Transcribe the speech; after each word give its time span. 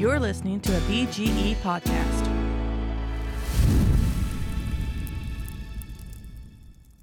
You're 0.00 0.18
listening 0.18 0.60
to 0.60 0.74
a 0.74 0.80
BGE 0.88 1.56
podcast. 1.56 2.24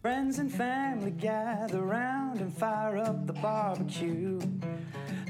Friends 0.02 0.40
and 0.40 0.52
family 0.52 1.12
gather 1.12 1.82
round 1.84 2.42
and 2.42 2.52
fire 2.52 2.98
up 2.98 3.28
the 3.28 3.34
barbecue. 3.34 4.40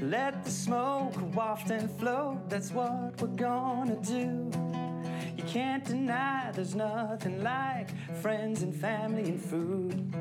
Let 0.00 0.46
the 0.46 0.50
smoke 0.50 1.12
waft 1.34 1.70
and 1.70 1.90
float, 2.00 2.48
that's 2.48 2.70
what 2.70 3.20
we're 3.20 3.36
gonna 3.36 3.96
do. 3.96 4.50
You 5.36 5.42
can't 5.42 5.84
deny 5.84 6.50
there's 6.54 6.74
nothing 6.74 7.42
like 7.42 7.90
friends 8.22 8.62
and 8.62 8.74
family 8.74 9.24
and 9.24 9.38
food. 9.42 10.16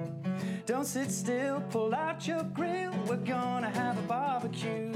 Don't 0.66 0.86
sit 0.86 1.10
still, 1.12 1.62
pull 1.70 1.96
out 1.96 2.28
your 2.28 2.44
grill, 2.44 2.92
we're 3.08 3.16
gonna 3.16 3.70
have 3.70 3.98
a 3.98 4.02
barbecue. 4.02 4.92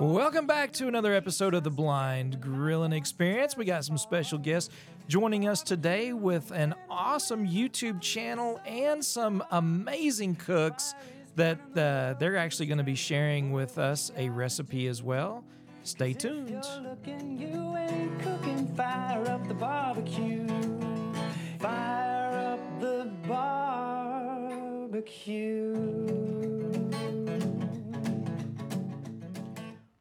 Welcome 0.00 0.46
back 0.46 0.72
to 0.72 0.88
another 0.88 1.12
episode 1.12 1.52
of 1.52 1.62
the 1.62 1.70
Blind 1.70 2.40
Grilling 2.40 2.94
Experience. 2.94 3.54
We 3.54 3.66
got 3.66 3.84
some 3.84 3.98
special 3.98 4.38
guests 4.38 4.70
joining 5.08 5.46
us 5.46 5.62
today 5.62 6.14
with 6.14 6.52
an 6.52 6.74
awesome 6.88 7.46
YouTube 7.46 8.00
channel 8.00 8.58
and 8.64 9.04
some 9.04 9.44
amazing 9.50 10.36
cooks 10.36 10.94
that 11.36 11.58
uh, 11.76 12.14
they're 12.18 12.38
actually 12.38 12.64
going 12.64 12.78
to 12.78 12.84
be 12.84 12.94
sharing 12.94 13.52
with 13.52 13.76
us 13.76 14.10
a 14.16 14.30
recipe 14.30 14.86
as 14.86 15.02
well. 15.02 15.44
Stay 15.82 16.14
tuned. 16.14 16.48
You're 16.48 16.62
looking, 16.82 17.38
you 17.38 18.74
fire 18.74 19.28
up 19.28 19.46
the 19.46 19.52
barbecue. 19.52 20.46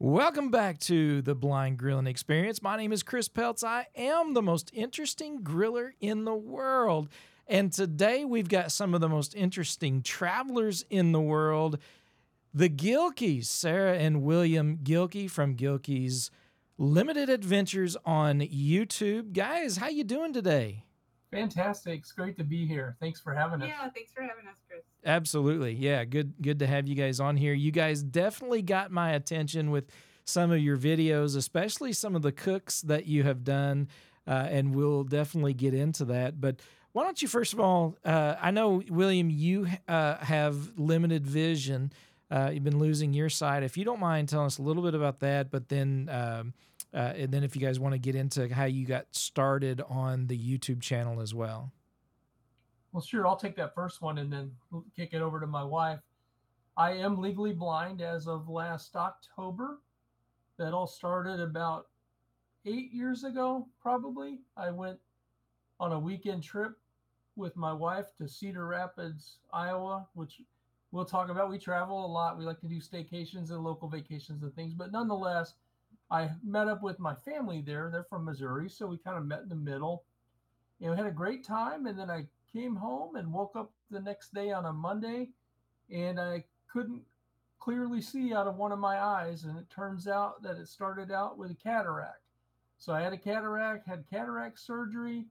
Welcome 0.01 0.49
back 0.49 0.79
to 0.81 1.21
the 1.21 1.35
Blind 1.35 1.77
Grilling 1.77 2.07
Experience. 2.07 2.63
My 2.63 2.77
name 2.77 2.93
is 2.93 3.03
Chris 3.03 3.27
Peltz. 3.27 3.65
I 3.65 3.87
am 3.97 4.33
the 4.33 4.41
most 4.41 4.71
interesting 4.73 5.41
griller 5.41 5.91
in 5.99 6.23
the 6.23 6.33
world. 6.33 7.09
And 7.47 7.69
today 7.73 8.23
we've 8.23 8.47
got 8.47 8.71
some 8.71 8.93
of 8.93 9.01
the 9.01 9.09
most 9.09 9.35
interesting 9.35 10.01
travelers 10.01 10.85
in 10.89 11.11
the 11.11 11.19
world. 11.19 11.79
The 12.53 12.69
Guilkeys, 12.69 13.47
Sarah 13.47 13.97
and 13.97 14.21
William 14.21 14.77
Guilkey 14.77 15.29
from 15.29 15.57
Guilkey's 15.57 16.31
Limited 16.77 17.27
Adventures 17.29 17.97
on 18.05 18.39
YouTube. 18.39 19.33
Guys, 19.33 19.75
how 19.75 19.89
you 19.89 20.05
doing 20.05 20.31
today? 20.31 20.85
Fantastic. 21.29 21.99
It's 21.99 22.13
great 22.13 22.37
to 22.37 22.45
be 22.45 22.65
here. 22.65 22.95
Thanks 23.01 23.19
for 23.19 23.33
having 23.33 23.61
us. 23.61 23.67
Yeah, 23.67 23.89
thanks 23.89 24.13
for 24.13 24.21
having 24.21 24.47
us, 24.49 24.61
Chris. 24.65 24.85
Absolutely. 25.05 25.73
Yeah, 25.73 26.03
good 26.03 26.33
good 26.41 26.59
to 26.59 26.67
have 26.67 26.87
you 26.87 26.95
guys 26.95 27.19
on 27.19 27.37
here. 27.37 27.53
You 27.53 27.71
guys 27.71 28.03
definitely 28.03 28.61
got 28.61 28.91
my 28.91 29.11
attention 29.11 29.71
with 29.71 29.89
some 30.25 30.51
of 30.51 30.59
your 30.59 30.77
videos, 30.77 31.35
especially 31.37 31.93
some 31.93 32.15
of 32.15 32.21
the 32.21 32.31
cooks 32.31 32.81
that 32.81 33.05
you 33.05 33.23
have 33.23 33.43
done, 33.43 33.87
uh, 34.27 34.47
and 34.49 34.75
we'll 34.75 35.03
definitely 35.03 35.53
get 35.53 35.73
into 35.73 36.05
that. 36.05 36.39
But 36.39 36.59
why 36.91 37.03
don't 37.03 37.21
you 37.21 37.27
first 37.27 37.53
of 37.53 37.59
all? 37.59 37.95
Uh, 38.03 38.35
I 38.41 38.51
know 38.51 38.83
William, 38.89 39.29
you 39.29 39.67
uh, 39.87 40.17
have 40.17 40.77
limited 40.77 41.25
vision. 41.25 41.93
Uh, 42.29 42.51
you've 42.53 42.63
been 42.63 42.79
losing 42.79 43.13
your 43.13 43.29
sight. 43.29 43.63
If 43.63 43.77
you 43.77 43.85
don't 43.85 43.99
mind 43.99 44.29
telling 44.29 44.47
us 44.47 44.57
a 44.57 44.61
little 44.61 44.83
bit 44.83 44.95
about 44.95 45.21
that, 45.21 45.49
but 45.49 45.69
then 45.69 46.09
um, 46.11 46.53
uh, 46.93 47.13
and 47.15 47.31
then 47.31 47.43
if 47.43 47.55
you 47.55 47.61
guys 47.61 47.79
want 47.79 47.93
to 47.93 47.99
get 47.99 48.15
into 48.15 48.53
how 48.53 48.65
you 48.65 48.85
got 48.85 49.05
started 49.11 49.81
on 49.87 50.27
the 50.27 50.37
YouTube 50.37 50.81
channel 50.81 51.21
as 51.21 51.33
well. 51.33 51.71
Well, 52.91 53.01
sure. 53.01 53.27
I'll 53.27 53.35
take 53.35 53.55
that 53.57 53.75
first 53.75 54.01
one 54.01 54.17
and 54.17 54.31
then 54.31 54.51
kick 54.95 55.13
it 55.13 55.21
over 55.21 55.39
to 55.39 55.47
my 55.47 55.63
wife. 55.63 55.99
I 56.75 56.91
am 56.93 57.21
legally 57.21 57.53
blind 57.53 58.01
as 58.01 58.27
of 58.27 58.49
last 58.49 58.95
October. 58.95 59.79
That 60.57 60.73
all 60.73 60.87
started 60.87 61.39
about 61.39 61.87
eight 62.65 62.91
years 62.91 63.23
ago, 63.23 63.67
probably. 63.81 64.39
I 64.57 64.71
went 64.71 64.99
on 65.79 65.93
a 65.93 65.99
weekend 65.99 66.43
trip 66.43 66.73
with 67.35 67.55
my 67.55 67.71
wife 67.71 68.07
to 68.17 68.27
Cedar 68.27 68.67
Rapids, 68.67 69.37
Iowa, 69.53 70.05
which 70.15 70.41
we'll 70.91 71.05
talk 71.05 71.29
about. 71.29 71.49
We 71.49 71.59
travel 71.59 72.05
a 72.05 72.07
lot. 72.07 72.37
We 72.37 72.43
like 72.43 72.59
to 72.59 72.67
do 72.67 72.81
staycations 72.81 73.51
and 73.51 73.63
local 73.63 73.87
vacations 73.87 74.43
and 74.43 74.53
things, 74.53 74.73
but 74.73 74.91
nonetheless, 74.91 75.53
I 76.11 76.31
met 76.43 76.67
up 76.67 76.81
with 76.81 76.99
my 76.99 77.13
family 77.13 77.61
there. 77.61 77.89
They're 77.91 78.03
from 78.03 78.25
Missouri, 78.25 78.67
so 78.69 78.87
we 78.87 78.97
kind 78.97 79.17
of 79.17 79.25
met 79.25 79.43
in 79.43 79.49
the 79.49 79.55
middle. 79.55 80.03
And 80.81 80.91
we 80.91 80.97
had 80.97 81.05
a 81.05 81.11
great 81.11 81.45
time. 81.45 81.85
And 81.85 81.97
then 81.97 82.09
I 82.09 82.25
came 82.53 82.75
home 82.75 83.15
and 83.15 83.31
woke 83.31 83.55
up 83.55 83.71
the 83.91 83.99
next 83.99 84.33
day 84.33 84.51
on 84.51 84.65
a 84.65 84.73
Monday, 84.73 85.29
and 85.91 86.19
I 86.19 86.45
couldn't 86.71 87.01
clearly 87.59 88.01
see 88.01 88.33
out 88.33 88.47
of 88.47 88.57
one 88.57 88.71
of 88.71 88.79
my 88.79 88.99
eyes. 88.99 89.43
And 89.43 89.57
it 89.57 89.69
turns 89.69 90.07
out 90.07 90.41
that 90.43 90.57
it 90.57 90.67
started 90.67 91.11
out 91.11 91.37
with 91.37 91.51
a 91.51 91.55
cataract. 91.55 92.21
So 92.77 92.93
I 92.93 93.01
had 93.01 93.13
a 93.13 93.17
cataract, 93.17 93.87
had 93.87 94.05
cataract 94.09 94.59
surgery. 94.59 95.25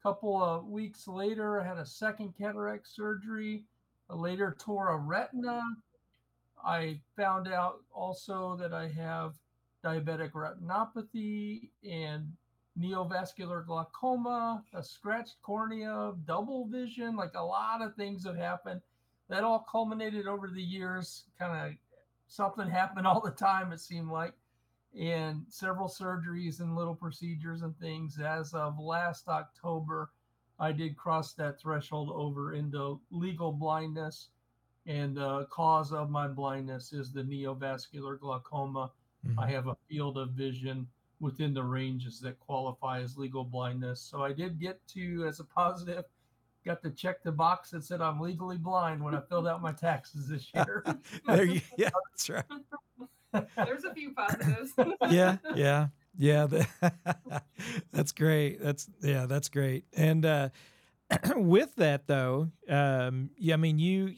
A 0.00 0.02
couple 0.02 0.42
of 0.42 0.66
weeks 0.66 1.08
later, 1.08 1.60
I 1.60 1.66
had 1.66 1.78
a 1.78 1.86
second 1.86 2.34
cataract 2.38 2.88
surgery. 2.88 3.64
I 4.08 4.14
later 4.14 4.56
tore 4.58 4.90
a 4.90 4.96
retina. 4.96 5.60
I 6.64 7.00
found 7.16 7.48
out 7.48 7.80
also 7.92 8.56
that 8.60 8.72
I 8.72 8.88
have 8.88 9.34
diabetic 9.84 10.32
retinopathy 10.32 11.70
and 11.88 12.32
neovascular 12.78 13.66
glaucoma, 13.66 14.62
a 14.74 14.82
scratched 14.82 15.36
cornea, 15.42 16.12
double 16.26 16.66
vision, 16.66 17.16
like 17.16 17.32
a 17.34 17.42
lot 17.42 17.82
of 17.82 17.94
things 17.94 18.24
have 18.26 18.36
happened. 18.36 18.80
That 19.28 19.44
all 19.44 19.66
culminated 19.70 20.26
over 20.26 20.48
the 20.48 20.62
years, 20.62 21.24
kind 21.38 21.70
of 21.70 21.76
something 22.28 22.68
happened 22.68 23.06
all 23.06 23.20
the 23.20 23.30
time, 23.30 23.72
it 23.72 23.80
seemed 23.80 24.10
like, 24.10 24.34
and 24.98 25.44
several 25.48 25.88
surgeries 25.88 26.60
and 26.60 26.76
little 26.76 26.94
procedures 26.94 27.62
and 27.62 27.76
things. 27.78 28.18
As 28.18 28.54
of 28.54 28.78
last 28.78 29.28
October, 29.28 30.10
I 30.58 30.72
did 30.72 30.96
cross 30.96 31.32
that 31.34 31.60
threshold 31.60 32.10
over 32.14 32.54
into 32.54 33.00
legal 33.10 33.52
blindness. 33.52 34.28
And 34.86 35.16
the 35.16 35.46
cause 35.50 35.92
of 35.92 36.10
my 36.10 36.28
blindness 36.28 36.92
is 36.92 37.12
the 37.12 37.22
neovascular 37.22 38.20
glaucoma. 38.20 38.92
Mm-hmm. 39.26 39.40
I 39.40 39.50
have 39.50 39.66
a 39.66 39.76
field 39.88 40.16
of 40.16 40.30
vision 40.30 40.86
within 41.20 41.54
the 41.54 41.62
ranges 41.62 42.20
that 42.20 42.38
qualify 42.40 43.00
as 43.00 43.16
legal 43.16 43.44
blindness. 43.44 44.00
So 44.00 44.22
I 44.22 44.32
did 44.32 44.60
get 44.60 44.80
to, 44.88 45.26
as 45.26 45.40
a 45.40 45.44
positive, 45.44 46.04
got 46.64 46.82
to 46.82 46.90
check 46.90 47.22
the 47.22 47.32
box 47.32 47.70
that 47.70 47.84
said 47.84 48.00
I'm 48.00 48.20
legally 48.20 48.58
blind 48.58 49.02
when 49.02 49.14
I 49.14 49.20
filled 49.28 49.46
out 49.46 49.62
my 49.62 49.72
taxes 49.72 50.28
this 50.28 50.50
year. 50.54 50.84
there 51.26 51.44
you, 51.44 51.60
yeah, 51.78 51.90
that's 52.10 52.28
right. 52.28 52.44
There's 53.56 53.84
a 53.84 53.94
few 53.94 54.12
positives. 54.12 54.72
yeah, 55.10 55.36
yeah, 55.54 55.88
yeah. 56.18 56.46
that's 57.92 58.12
great. 58.12 58.60
That's 58.60 58.88
yeah, 59.02 59.26
that's 59.26 59.48
great. 59.48 59.84
And 59.94 60.24
uh, 60.24 60.48
with 61.36 61.74
that 61.76 62.06
though, 62.06 62.50
um, 62.68 63.30
yeah, 63.38 63.54
I 63.54 63.56
mean, 63.58 63.78
you. 63.78 64.14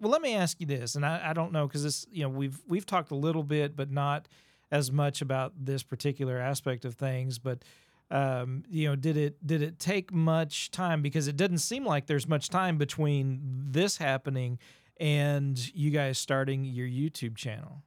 Well, 0.00 0.10
let 0.10 0.22
me 0.22 0.34
ask 0.34 0.60
you 0.60 0.66
this, 0.66 0.94
and 0.94 1.04
I, 1.04 1.30
I 1.30 1.32
don't 1.32 1.52
know 1.52 1.66
because 1.66 1.82
this, 1.82 2.06
you 2.10 2.22
know, 2.22 2.28
we've 2.28 2.60
we've 2.66 2.86
talked 2.86 3.10
a 3.10 3.16
little 3.16 3.42
bit, 3.42 3.76
but 3.76 3.90
not 3.90 4.28
as 4.72 4.90
much 4.90 5.20
about 5.20 5.52
this 5.56 5.84
particular 5.84 6.38
aspect 6.38 6.84
of 6.84 6.94
things. 6.94 7.38
But 7.38 7.62
um, 8.10 8.64
you 8.68 8.88
know, 8.88 8.96
did 8.96 9.16
it 9.16 9.46
did 9.46 9.62
it 9.62 9.78
take 9.78 10.12
much 10.12 10.72
time? 10.72 11.02
Because 11.02 11.28
it 11.28 11.36
didn't 11.36 11.58
seem 11.58 11.84
like 11.84 12.06
there's 12.06 12.26
much 12.26 12.48
time 12.48 12.78
between 12.78 13.40
this 13.68 13.98
happening 13.98 14.58
and 14.98 15.74
you 15.74 15.90
guys 15.90 16.18
starting 16.18 16.64
your 16.64 16.88
YouTube 16.88 17.36
channel. 17.36 17.82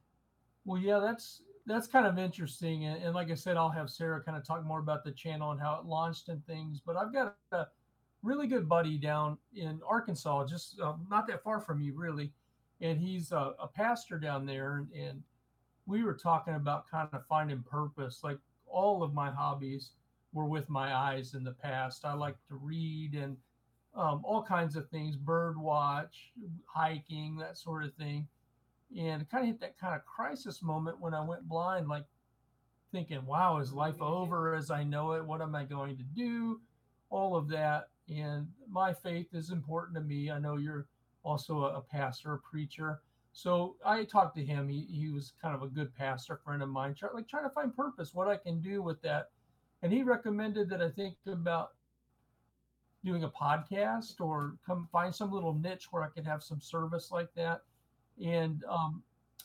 Well, 0.64 0.80
yeah, 0.80 0.98
that's 0.98 1.42
that's 1.66 1.88
kind 1.88 2.06
of 2.06 2.18
interesting, 2.18 2.84
and, 2.84 3.02
and 3.02 3.14
like 3.14 3.30
I 3.30 3.34
said, 3.34 3.56
I'll 3.56 3.70
have 3.70 3.90
Sarah 3.90 4.22
kind 4.22 4.38
of 4.38 4.46
talk 4.46 4.64
more 4.64 4.78
about 4.78 5.04
the 5.04 5.12
channel 5.12 5.50
and 5.50 5.60
how 5.60 5.78
it 5.80 5.86
launched 5.86 6.28
and 6.28 6.44
things. 6.46 6.80
But 6.84 6.96
I've 6.96 7.12
got 7.12 7.36
a 7.52 7.66
really 8.22 8.46
good 8.46 8.68
buddy 8.68 8.98
down 8.98 9.38
in 9.54 9.80
Arkansas, 9.88 10.46
just 10.46 10.80
uh, 10.80 10.94
not 11.10 11.26
that 11.26 11.42
far 11.42 11.60
from 11.60 11.80
you, 11.80 11.94
really. 11.94 12.32
And 12.80 13.00
he's 13.00 13.32
a, 13.32 13.54
a 13.58 13.66
pastor 13.66 14.18
down 14.18 14.44
there. 14.44 14.76
And, 14.76 14.92
and, 14.92 15.22
we 15.86 16.02
were 16.02 16.14
talking 16.14 16.54
about 16.54 16.90
kind 16.90 17.08
of 17.12 17.26
finding 17.26 17.62
purpose. 17.62 18.20
Like 18.22 18.38
all 18.66 19.02
of 19.02 19.14
my 19.14 19.30
hobbies 19.30 19.90
were 20.32 20.46
with 20.46 20.68
my 20.68 20.94
eyes 20.94 21.34
in 21.34 21.44
the 21.44 21.52
past. 21.52 22.04
I 22.04 22.14
like 22.14 22.36
to 22.48 22.56
read 22.56 23.14
and 23.14 23.36
um, 23.94 24.20
all 24.24 24.42
kinds 24.42 24.76
of 24.76 24.88
things, 24.90 25.16
bird 25.16 25.56
watch, 25.56 26.32
hiking, 26.66 27.36
that 27.38 27.56
sort 27.56 27.84
of 27.84 27.94
thing. 27.94 28.26
And 28.96 29.22
it 29.22 29.30
kind 29.30 29.44
of 29.44 29.48
hit 29.48 29.60
that 29.60 29.78
kind 29.78 29.94
of 29.94 30.04
crisis 30.04 30.62
moment 30.62 31.00
when 31.00 31.14
I 31.14 31.24
went 31.24 31.48
blind, 31.48 31.88
like 31.88 32.04
thinking, 32.92 33.24
wow, 33.24 33.58
is 33.58 33.72
life 33.72 34.00
over 34.00 34.54
as 34.54 34.70
I 34.70 34.84
know 34.84 35.12
it? 35.12 35.24
What 35.24 35.40
am 35.40 35.54
I 35.54 35.64
going 35.64 35.96
to 35.96 36.02
do? 36.02 36.60
All 37.10 37.36
of 37.36 37.48
that 37.48 37.88
and 38.08 38.46
my 38.70 38.92
faith 38.92 39.28
is 39.32 39.50
important 39.50 39.96
to 39.96 40.02
me. 40.02 40.30
I 40.30 40.38
know 40.38 40.56
you're 40.56 40.86
also 41.24 41.64
a, 41.64 41.78
a 41.78 41.80
pastor, 41.80 42.34
a 42.34 42.38
preacher. 42.38 43.00
So 43.36 43.76
I 43.84 44.04
talked 44.04 44.34
to 44.36 44.42
him. 44.42 44.66
He, 44.66 44.86
he 44.90 45.10
was 45.10 45.34
kind 45.42 45.54
of 45.54 45.62
a 45.62 45.66
good 45.66 45.94
pastor 45.94 46.40
friend 46.42 46.62
of 46.62 46.70
mine, 46.70 46.94
try, 46.94 47.10
like 47.12 47.28
trying 47.28 47.44
to 47.44 47.50
find 47.50 47.76
purpose, 47.76 48.14
what 48.14 48.28
I 48.28 48.38
can 48.38 48.62
do 48.62 48.80
with 48.80 49.02
that. 49.02 49.28
And 49.82 49.92
he 49.92 50.02
recommended 50.02 50.70
that 50.70 50.80
I 50.80 50.88
think 50.88 51.16
about 51.30 51.72
doing 53.04 53.24
a 53.24 53.28
podcast 53.28 54.22
or 54.22 54.54
come 54.66 54.88
find 54.90 55.14
some 55.14 55.30
little 55.30 55.52
niche 55.52 55.88
where 55.90 56.02
I 56.02 56.08
could 56.08 56.24
have 56.24 56.42
some 56.42 56.62
service 56.62 57.10
like 57.12 57.28
that. 57.34 57.60
And 58.24 58.64
um, 58.70 59.02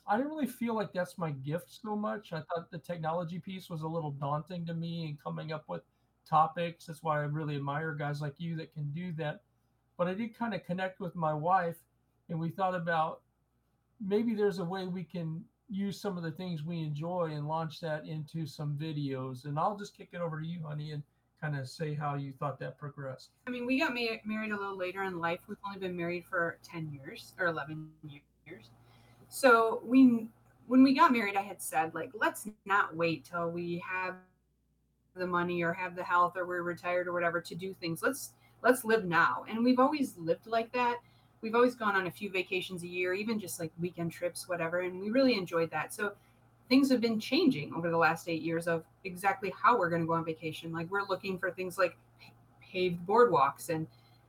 I 0.07 0.15
didn't 0.15 0.31
really 0.31 0.47
feel 0.47 0.73
like 0.73 0.93
that's 0.93 1.17
my 1.17 1.31
gift 1.31 1.67
so 1.69 1.93
much. 1.93 2.31
I 2.31 2.37
thought 2.37 2.71
the 2.71 2.77
technology 2.77 3.39
piece 3.39 3.69
was 3.69 3.81
a 3.81 3.87
little 3.89 4.11
daunting 4.11 4.65
to 4.67 4.73
me 4.73 5.05
and 5.05 5.21
coming 5.21 5.51
up 5.51 5.65
with 5.67 5.81
topics. 6.25 6.85
That's 6.85 7.03
why 7.03 7.17
I 7.17 7.23
really 7.23 7.57
admire 7.57 7.93
guys 7.93 8.21
like 8.21 8.35
you 8.37 8.55
that 8.55 8.73
can 8.73 8.89
do 8.93 9.11
that. 9.17 9.41
But 9.97 10.07
I 10.07 10.13
did 10.13 10.33
kind 10.33 10.53
of 10.53 10.65
connect 10.65 11.01
with 11.01 11.13
my 11.13 11.33
wife, 11.33 11.83
and 12.29 12.39
we 12.39 12.51
thought 12.51 12.73
about 12.73 13.19
maybe 14.05 14.33
there's 14.33 14.59
a 14.59 14.63
way 14.63 14.87
we 14.87 15.03
can 15.03 15.43
use 15.69 15.99
some 15.99 16.17
of 16.17 16.23
the 16.23 16.31
things 16.31 16.63
we 16.63 16.79
enjoy 16.79 17.31
and 17.33 17.47
launch 17.47 17.79
that 17.79 18.05
into 18.05 18.45
some 18.45 18.77
videos. 18.79 19.45
And 19.45 19.57
I'll 19.57 19.77
just 19.77 19.95
kick 19.95 20.09
it 20.11 20.21
over 20.21 20.41
to 20.41 20.45
you, 20.45 20.61
honey, 20.65 20.91
and 20.91 21.03
kind 21.39 21.57
of 21.57 21.67
say 21.67 21.93
how 21.93 22.15
you 22.15 22.33
thought 22.33 22.59
that 22.59 22.77
progressed. 22.77 23.29
I 23.47 23.49
mean, 23.49 23.65
we 23.65 23.79
got 23.79 23.93
ma- 23.93 24.17
married 24.25 24.51
a 24.51 24.57
little 24.57 24.77
later 24.77 25.03
in 25.03 25.19
life. 25.19 25.39
We've 25.47 25.57
only 25.65 25.79
been 25.79 25.95
married 25.95 26.25
for 26.29 26.57
10 26.63 26.91
years 26.91 27.33
or 27.39 27.47
11 27.47 27.89
years. 28.45 28.69
So 29.29 29.81
we, 29.85 30.27
when 30.67 30.83
we 30.83 30.93
got 30.93 31.13
married, 31.13 31.35
I 31.35 31.41
had 31.41 31.61
said, 31.61 31.95
like, 31.95 32.11
let's 32.13 32.47
not 32.65 32.95
wait 32.95 33.25
till 33.25 33.49
we 33.49 33.81
have 33.89 34.15
the 35.15 35.27
money 35.27 35.61
or 35.61 35.73
have 35.73 35.95
the 35.95 36.03
health 36.03 36.33
or 36.37 36.45
we're 36.45 36.63
retired 36.63 37.07
or 37.07 37.13
whatever 37.13 37.41
to 37.41 37.55
do 37.55 37.73
things. 37.79 38.01
Let's 38.01 38.31
let's 38.61 38.85
live 38.85 39.05
now. 39.05 39.43
And 39.49 39.63
we've 39.63 39.79
always 39.79 40.15
lived 40.17 40.47
like 40.47 40.71
that. 40.73 40.97
We've 41.41 41.55
always 41.55 41.75
gone 41.75 41.95
on 41.95 42.07
a 42.07 42.11
few 42.11 42.29
vacations 42.29 42.83
a 42.83 42.87
year, 42.87 43.13
even 43.13 43.39
just 43.39 43.59
like 43.59 43.71
weekend 43.79 44.11
trips, 44.11 44.47
whatever. 44.47 44.81
And 44.81 44.99
we 44.99 45.09
really 45.09 45.35
enjoyed 45.35 45.71
that. 45.71 45.93
So 45.93 46.13
things 46.69 46.89
have 46.91 47.01
been 47.01 47.19
changing 47.19 47.73
over 47.73 47.89
the 47.89 47.97
last 47.97 48.29
eight 48.29 48.41
years 48.41 48.67
of 48.67 48.83
exactly 49.03 49.51
how 49.61 49.77
we're 49.77 49.89
going 49.89 50.01
to 50.01 50.07
go 50.07 50.13
on 50.13 50.23
vacation. 50.23 50.71
Like 50.71 50.89
we're 50.91 51.07
looking 51.07 51.37
for 51.37 51.51
things 51.51 51.77
like 51.77 51.97
paved 52.61 53.05
boardwalks 53.05 53.69
and 53.69 53.87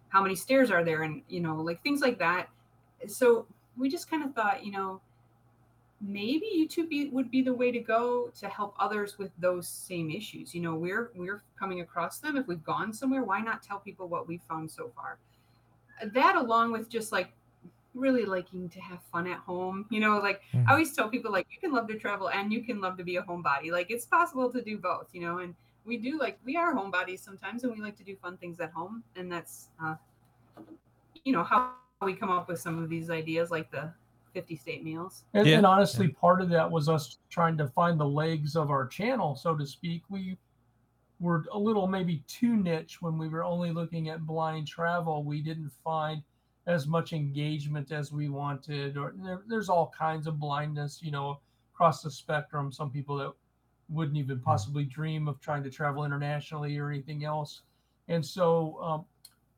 how 0.09 0.23
many 0.23 0.35
stairs 0.35 0.71
are 0.71 0.85
there 0.85 1.03
and, 1.03 1.23
you 1.29 1.41
know, 1.41 1.57
like 1.57 1.83
things 1.83 2.01
like 2.01 2.19
that. 2.19 2.49
So 3.07 3.47
we 3.77 3.89
just 3.89 4.11
kind 4.11 4.25
of 4.25 4.35
thought, 4.35 4.65
you 4.65 4.73
know, 4.73 5.01
maybe 6.01 6.47
YouTube 6.57 6.89
be, 6.89 7.09
would 7.11 7.31
be 7.31 7.43
the 7.43 7.55
way 7.55 7.71
to 7.71 7.79
go 7.79 8.33
to 8.41 8.49
help 8.49 8.75
others 8.79 9.19
with 9.19 9.31
those 9.39 9.69
same 9.69 10.11
issues. 10.11 10.55
You 10.55 10.61
know, 10.61 10.75
we're 10.75 11.11
we're 11.15 11.43
coming 11.59 11.81
across 11.81 12.19
them. 12.19 12.37
If 12.37 12.47
we've 12.47 12.65
gone 12.65 12.93
somewhere, 12.93 13.23
why 13.23 13.41
not 13.41 13.63
tell 13.63 13.79
people 13.79 14.09
what 14.09 14.27
we've 14.27 14.43
found 14.49 14.71
so 14.71 14.91
far? 14.95 15.19
That 16.05 16.37
along 16.37 16.73
with 16.73 16.89
just 16.89 17.13
like 17.13 17.33
really 17.95 18.25
liking 18.25 18.69
to 18.71 18.81
have 18.81 19.03
fun 19.13 19.27
at 19.27 19.39
home. 19.39 19.87
You 19.91 20.01
know, 20.01 20.19
like 20.19 20.41
Mhm. 20.55 20.67
I 20.67 20.73
always 20.73 20.95
tell 20.97 21.09
people 21.09 21.31
like 21.31 21.47
you 21.51 21.59
can 21.61 21.73
love 21.73 21.87
to 21.89 21.99
travel 21.99 22.31
and 22.31 22.53
you 22.53 22.63
can 22.65 22.81
love 22.81 22.97
to 22.97 23.05
be 23.05 23.17
a 23.17 23.23
homebody. 23.23 23.71
Like 23.71 23.91
it's 23.91 24.07
possible 24.07 24.51
to 24.51 24.63
do 24.63 24.79
both, 24.79 25.15
you 25.15 25.21
know, 25.21 25.39
and 25.39 25.55
we 25.85 25.97
do 25.99 26.19
like 26.19 26.39
we 26.45 26.57
are 26.57 26.75
homebodies 26.75 27.19
sometimes 27.21 27.65
and 27.65 27.73
we 27.75 27.81
like 27.83 27.97
to 27.97 28.05
do 28.05 28.17
fun 28.17 28.37
things 28.39 28.61
at 28.61 28.71
home 28.73 29.03
and 29.17 29.31
that's 29.31 29.69
uh 29.83 29.97
you 31.25 31.33
know 31.33 31.43
how 31.45 31.73
we 32.01 32.15
come 32.15 32.31
up 32.31 32.49
with 32.49 32.59
some 32.61 32.83
of 32.83 32.89
these 32.89 33.11
ideas 33.11 33.51
like 33.51 33.71
the 33.71 33.93
50 34.33 34.57
state 34.57 34.83
meals. 34.83 35.25
And, 35.35 35.47
Yeah. 35.47 35.59
and 35.59 35.67
honestly, 35.67 36.09
part 36.09 36.41
of 36.41 36.49
that 36.49 36.69
was 36.71 36.89
us 36.89 37.19
trying 37.29 37.57
to 37.59 37.69
find 37.69 38.01
the 38.01 38.07
legs 38.07 38.57
of 38.57 38.71
our 38.71 38.87
channel, 38.87 39.37
so 39.37 39.55
to 39.55 39.67
speak. 39.67 40.03
We 40.09 40.39
were 41.23 41.47
a 41.53 41.59
little 41.59 41.87
maybe 41.87 42.25
too 42.27 42.57
niche 42.57 43.01
when 43.01 43.17
we 43.17 43.29
were 43.29 43.45
only 43.45 43.71
looking 43.71 44.09
at 44.09 44.27
blind 44.27 44.67
travel. 44.67 45.23
We 45.23 45.41
didn't 45.41 45.71
find 45.85 46.23
as 46.67 46.87
much 46.87 47.13
engagement 47.13 47.93
as 47.93 48.13
we 48.13 48.29
wanted, 48.29 48.97
or 48.97 49.15
there, 49.23 49.43
there's 49.47 49.69
all 49.69 49.95
kinds 49.97 50.27
of 50.27 50.41
blindness, 50.41 51.01
you 51.01 51.13
know, 51.13 51.39
across 51.73 52.03
the 52.03 52.11
spectrum. 52.11 52.73
Some 52.73 52.91
people 52.91 53.17
that 53.19 53.33
wouldn't 53.89 54.17
even 54.17 54.41
possibly 54.41 54.85
dream 54.85 55.29
of 55.29 55.41
trying 55.41 55.63
to 55.63 55.71
travel 55.71 56.05
internationally 56.05 56.77
or 56.77 56.91
anything 56.91 57.25
else. 57.25 57.63
And 58.09 58.25
so 58.25 58.79
um, 58.83 59.05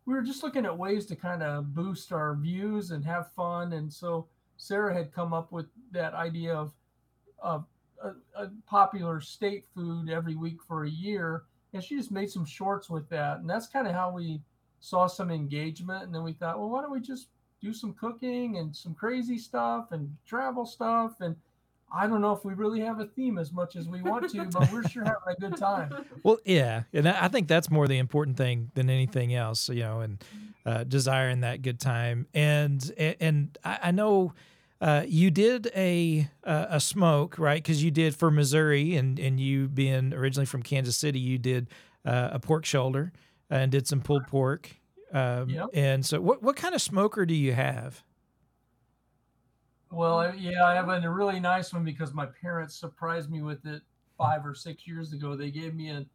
we 0.05 0.13
were 0.13 0.23
just 0.23 0.43
looking 0.43 0.67
at 0.67 0.77
ways 0.77 1.07
to 1.07 1.17
kind 1.17 1.43
of 1.43 1.75
boost 1.75 2.13
our 2.13 2.35
views 2.35 2.91
and 2.91 3.03
have 3.05 3.33
fun. 3.33 3.73
And 3.73 3.91
so 3.91 4.27
Sarah 4.59 4.95
had 4.95 5.15
come 5.15 5.33
up 5.33 5.51
with 5.51 5.67
that 5.93 6.13
idea 6.13 6.55
of, 6.55 6.73
of 7.39 7.65
a, 8.03 8.11
a 8.37 8.51
popular 8.67 9.21
state 9.21 9.65
food 9.75 10.11
every 10.11 10.35
week 10.37 10.63
for 10.67 10.85
a 10.85 10.91
year. 10.91 11.45
And 11.75 11.82
she 11.82 11.97
just 11.97 12.11
made 12.11 12.31
some 12.31 12.44
shorts 12.44 12.88
with 12.88 13.09
that. 13.11 13.38
And 13.38 13.50
that's 13.50 13.67
kind 13.67 13.87
of 13.87 13.94
how 13.94 14.11
we 14.11 14.41
saw 14.81 15.06
some 15.06 15.31
engagement. 15.31 16.05
And 16.05 16.15
then 16.15 16.23
we 16.23 16.32
thought, 16.32 16.59
well, 16.59 16.71
why 16.71 16.82
don't 16.82 16.93
we 16.93 17.00
just 17.00 17.29
do 17.61 17.73
some 17.73 17.93
cooking 17.94 18.59
and 18.59 18.75
some 18.75 18.94
crazy 18.94 19.38
stuff 19.38 19.93
and 19.93 20.15
travel 20.26 20.67
stuff? 20.67 21.21
And 21.21 21.37
I 21.93 22.06
don't 22.06 22.21
know 22.21 22.32
if 22.32 22.44
we 22.44 22.55
really 22.55 22.81
have 22.81 23.00
a 23.00 23.06
theme 23.06 23.38
as 23.38 23.53
much 23.53 23.76
as 23.76 23.88
we 23.88 24.03
want 24.03 24.29
to, 24.31 24.44
but 24.47 24.73
we're 24.73 24.82
sure 24.88 25.05
having 25.05 25.19
a 25.29 25.41
good 25.41 25.56
time. 25.56 25.94
Well, 26.23 26.38
yeah, 26.47 26.85
and 26.94 27.06
I 27.06 27.29
think 27.29 27.49
that's 27.49 27.71
more 27.71 27.87
the 27.87 27.99
important 27.99 28.38
thing 28.38 28.70
than 28.75 28.88
anything 28.88 29.35
else, 29.35 29.69
you 29.69 29.81
know, 29.81 30.00
and 30.00 30.25
uh, 30.65 30.85
desiring 30.85 31.41
that 31.41 31.61
good 31.61 31.79
time. 31.79 32.27
And 32.32 32.82
and 33.20 33.59
I 33.62 33.91
know 33.91 34.32
uh, 34.85 35.03
you 35.07 35.31
did 35.31 35.71
a 35.75 36.29
a, 36.45 36.67
a 36.71 36.81
smoke 36.81 37.39
right 37.39 37.63
because 37.63 37.83
you 37.83 37.91
did 37.91 38.15
for 38.15 38.31
Missouri, 38.31 38.97
and 38.97 39.19
and 39.19 39.41
you 39.41 39.67
being 39.69 40.13
originally 40.13 40.47
from 40.47 40.63
Kansas 40.63 40.97
City, 40.97 41.19
you 41.19 41.39
did 41.39 41.69
uh, 42.05 42.29
a 42.33 42.39
pork 42.39 42.65
shoulder 42.67 43.13
and 43.49 43.73
did 43.73 43.87
some 43.87 44.01
pulled 44.01 44.27
pork. 44.27 44.71
Um, 45.13 45.49
Yep. 45.49 45.67
And 45.73 46.05
so, 46.05 46.21
what 46.21 46.43
what 46.43 46.57
kind 46.57 46.75
of 46.75 46.83
smoker 46.83 47.25
do 47.25 47.35
you 47.35 47.53
have? 47.55 48.03
Well, 49.91 50.35
yeah, 50.35 50.65
I 50.65 50.75
have 50.75 50.89
a 50.89 51.09
really 51.11 51.39
nice 51.41 51.73
one 51.73 51.85
because 51.85 52.13
my 52.13 52.27
parents 52.41 52.79
surprised 52.79 53.31
me 53.31 53.43
with 53.43 53.65
it 53.65 53.83
five 54.19 54.45
or 54.45 54.55
six 54.55 54.87
years 54.87 55.13
ago. 55.13 55.37
They 55.37 55.51
gave 55.51 55.75
me 55.75 55.89
an 55.89 56.09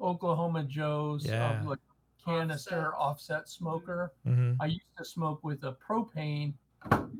Oklahoma 0.00 0.64
Joe's 0.64 1.26
uh, 1.26 1.30
Yeah. 1.30 1.62
like 1.64 1.78
canister 2.24 2.94
offset 2.94 3.48
smoker. 3.48 4.12
hmm 4.24 4.52
I 4.60 4.66
used 4.66 4.96
to 4.98 5.04
smoke 5.04 5.42
with 5.44 5.64
a 5.64 5.76
propane, 5.86 6.54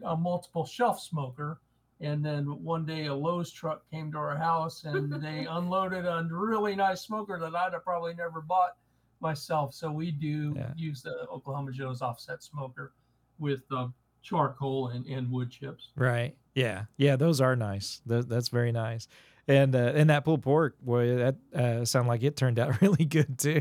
a 0.04 0.16
multiple 0.16 0.64
shelf 0.66 1.00
smoker. 1.00 1.60
And 2.00 2.24
then 2.24 2.44
one 2.62 2.84
day 2.84 3.06
a 3.06 3.14
Lowe's 3.14 3.50
truck 3.50 3.88
came 3.90 4.10
to 4.12 4.18
our 4.18 4.36
house 4.36 4.84
and 4.84 5.12
they 5.22 5.46
unloaded 5.48 6.04
a 6.06 6.26
really 6.30 6.74
nice 6.76 7.02
smoker 7.02 7.38
that 7.38 7.54
I'd 7.54 7.72
have 7.72 7.84
probably 7.84 8.14
never 8.14 8.40
bought 8.40 8.76
myself. 9.20 9.72
So 9.74 9.90
we 9.90 10.10
do 10.10 10.54
Yeah. 10.56 10.72
use 10.76 11.02
the 11.02 11.26
Oklahoma 11.32 11.72
Joe's 11.72 12.02
offset 12.02 12.42
smoker 12.42 12.92
with 13.38 13.60
uh, 13.74 13.88
charcoal 14.22 14.88
and, 14.88 15.06
and 15.06 15.30
wood 15.30 15.50
chips. 15.50 15.90
Right. 15.96 16.36
Yeah. 16.54 16.84
Yeah. 16.96 17.16
Those 17.16 17.40
are 17.40 17.56
nice. 17.56 18.02
Th- 18.08 18.26
that's 18.26 18.48
very 18.48 18.72
nice. 18.72 19.08
And 19.46 19.74
uh, 19.74 19.92
and 19.94 20.08
that 20.08 20.24
pulled 20.24 20.42
pork, 20.42 20.74
boy, 20.80 21.16
that 21.16 21.36
uh, 21.54 21.84
sounded 21.84 22.08
like 22.08 22.22
it 22.22 22.34
turned 22.34 22.58
out 22.58 22.80
really 22.82 23.04
good 23.04 23.38
too. 23.38 23.60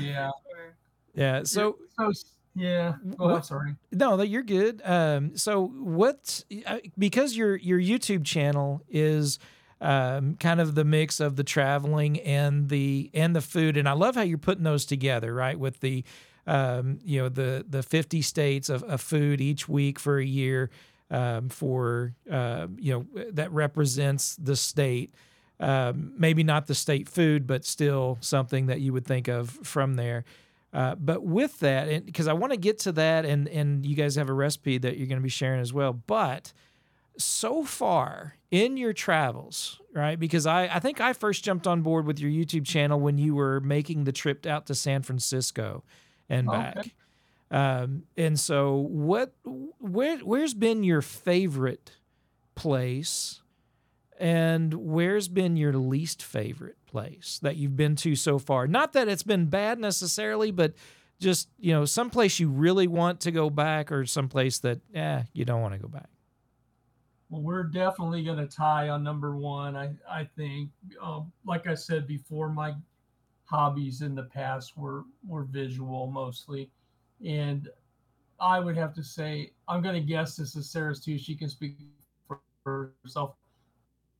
Yeah. 0.00 0.30
Sure. 0.50 0.76
Yeah. 1.14 1.42
So 1.44 1.78
so 1.98 2.12
yeah. 2.54 2.94
Go 3.16 3.30
ahead, 3.30 3.44
sorry. 3.44 3.76
no, 3.92 4.16
that 4.16 4.28
you're 4.28 4.42
good. 4.42 4.80
Um, 4.84 5.36
so 5.36 5.66
what? 5.66 6.44
uh, 6.66 6.78
Because 6.98 7.36
your 7.36 7.56
your 7.56 7.80
YouTube 7.80 8.24
channel 8.24 8.82
is 8.88 9.38
um, 9.80 10.36
kind 10.36 10.60
of 10.60 10.74
the 10.74 10.84
mix 10.84 11.20
of 11.20 11.36
the 11.36 11.44
traveling 11.44 12.20
and 12.20 12.68
the 12.68 13.10
and 13.14 13.34
the 13.34 13.40
food, 13.40 13.76
and 13.76 13.88
I 13.88 13.92
love 13.92 14.14
how 14.14 14.22
you're 14.22 14.38
putting 14.38 14.64
those 14.64 14.84
together, 14.84 15.34
right? 15.34 15.58
With 15.58 15.80
the 15.80 16.04
um, 16.46 16.98
you 17.04 17.20
know 17.22 17.28
the 17.28 17.64
the 17.68 17.82
50 17.82 18.22
states 18.22 18.68
of, 18.68 18.82
of 18.84 19.00
food 19.00 19.40
each 19.40 19.68
week 19.68 19.98
for 19.98 20.18
a 20.18 20.24
year 20.24 20.70
um, 21.10 21.48
for 21.48 22.14
uh, 22.30 22.66
you 22.76 22.92
know 22.92 23.22
that 23.32 23.50
represents 23.52 24.36
the 24.36 24.56
state. 24.56 25.14
Um, 25.60 26.12
maybe 26.18 26.42
not 26.42 26.66
the 26.66 26.74
state 26.74 27.08
food, 27.08 27.46
but 27.46 27.64
still 27.64 28.18
something 28.20 28.66
that 28.66 28.80
you 28.80 28.92
would 28.92 29.06
think 29.06 29.28
of 29.28 29.50
from 29.62 29.94
there. 29.94 30.24
Uh, 30.74 30.96
but 30.96 31.24
with 31.24 31.60
that, 31.60 32.04
because 32.04 32.28
I 32.28 32.34
want 32.34 32.52
to 32.52 32.58
get 32.58 32.80
to 32.80 32.92
that, 32.92 33.24
and 33.24 33.48
and 33.48 33.86
you 33.86 33.96
guys 33.96 34.16
have 34.16 34.28
a 34.28 34.34
recipe 34.34 34.78
that 34.78 34.98
you're 34.98 35.06
going 35.06 35.20
to 35.20 35.22
be 35.24 35.30
sharing 35.30 35.60
as 35.60 35.72
well. 35.72 35.92
But 35.94 36.52
so 37.16 37.64
far 37.64 38.36
in 38.50 38.76
your 38.76 38.92
travels, 38.92 39.80
right? 39.94 40.18
Because 40.18 40.46
I 40.46 40.64
I 40.66 40.80
think 40.80 41.00
I 41.00 41.12
first 41.12 41.44
jumped 41.44 41.66
on 41.68 41.82
board 41.82 42.06
with 42.06 42.18
your 42.20 42.30
YouTube 42.30 42.66
channel 42.66 43.00
when 43.00 43.18
you 43.18 43.34
were 43.36 43.60
making 43.60 44.04
the 44.04 44.12
trip 44.12 44.46
out 44.46 44.66
to 44.66 44.74
San 44.74 45.02
Francisco 45.02 45.84
and 46.28 46.48
Okay. 46.48 46.60
back. 46.74 46.94
Um, 47.52 48.04
and 48.16 48.38
so 48.40 48.74
what 48.76 49.34
where 49.78 50.18
where's 50.18 50.54
been 50.54 50.82
your 50.82 51.02
favorite 51.02 51.92
place 52.56 53.42
and 54.18 54.74
where's 54.74 55.28
been 55.28 55.56
your 55.56 55.72
least 55.72 56.22
favorite 56.22 56.76
place 56.86 57.38
that 57.42 57.56
you've 57.56 57.76
been 57.76 57.96
to 57.96 58.14
so 58.14 58.38
far? 58.38 58.66
Not 58.66 58.92
that 58.92 59.08
it's 59.08 59.22
been 59.22 59.46
bad 59.46 59.78
necessarily, 59.78 60.50
but 60.50 60.74
just, 61.18 61.48
you 61.58 61.72
know, 61.72 61.84
someplace 61.84 62.38
you 62.38 62.48
really 62.48 62.86
want 62.86 63.20
to 63.20 63.30
go 63.30 63.50
back 63.50 63.90
or 63.90 64.04
someplace 64.06 64.58
that 64.60 64.80
eh, 64.94 65.22
you 65.32 65.44
don't 65.44 65.60
want 65.60 65.74
to 65.74 65.80
go 65.80 65.88
back. 65.88 66.08
Well, 67.30 67.42
we're 67.42 67.64
definitely 67.64 68.22
going 68.22 68.38
to 68.38 68.46
tie 68.46 68.90
on 68.90 69.02
number 69.02 69.36
one. 69.36 69.76
I 69.76 69.90
I 70.08 70.28
think, 70.36 70.70
um, 71.02 71.32
like 71.44 71.66
I 71.66 71.74
said 71.74 72.06
before, 72.06 72.48
my 72.48 72.74
hobbies 73.44 74.02
in 74.02 74.14
the 74.14 74.24
past 74.24 74.76
were 74.76 75.04
were 75.26 75.44
visual 75.44 76.06
mostly, 76.06 76.70
and 77.24 77.68
I 78.40 78.60
would 78.60 78.76
have 78.76 78.94
to 78.94 79.02
say 79.02 79.50
I'm 79.68 79.82
going 79.82 79.94
to 79.94 80.06
guess 80.06 80.36
this 80.36 80.54
is 80.54 80.70
Sarah's 80.70 81.00
too. 81.00 81.18
She 81.18 81.34
can 81.34 81.48
speak 81.48 81.76
for 82.62 82.92
herself, 83.02 83.34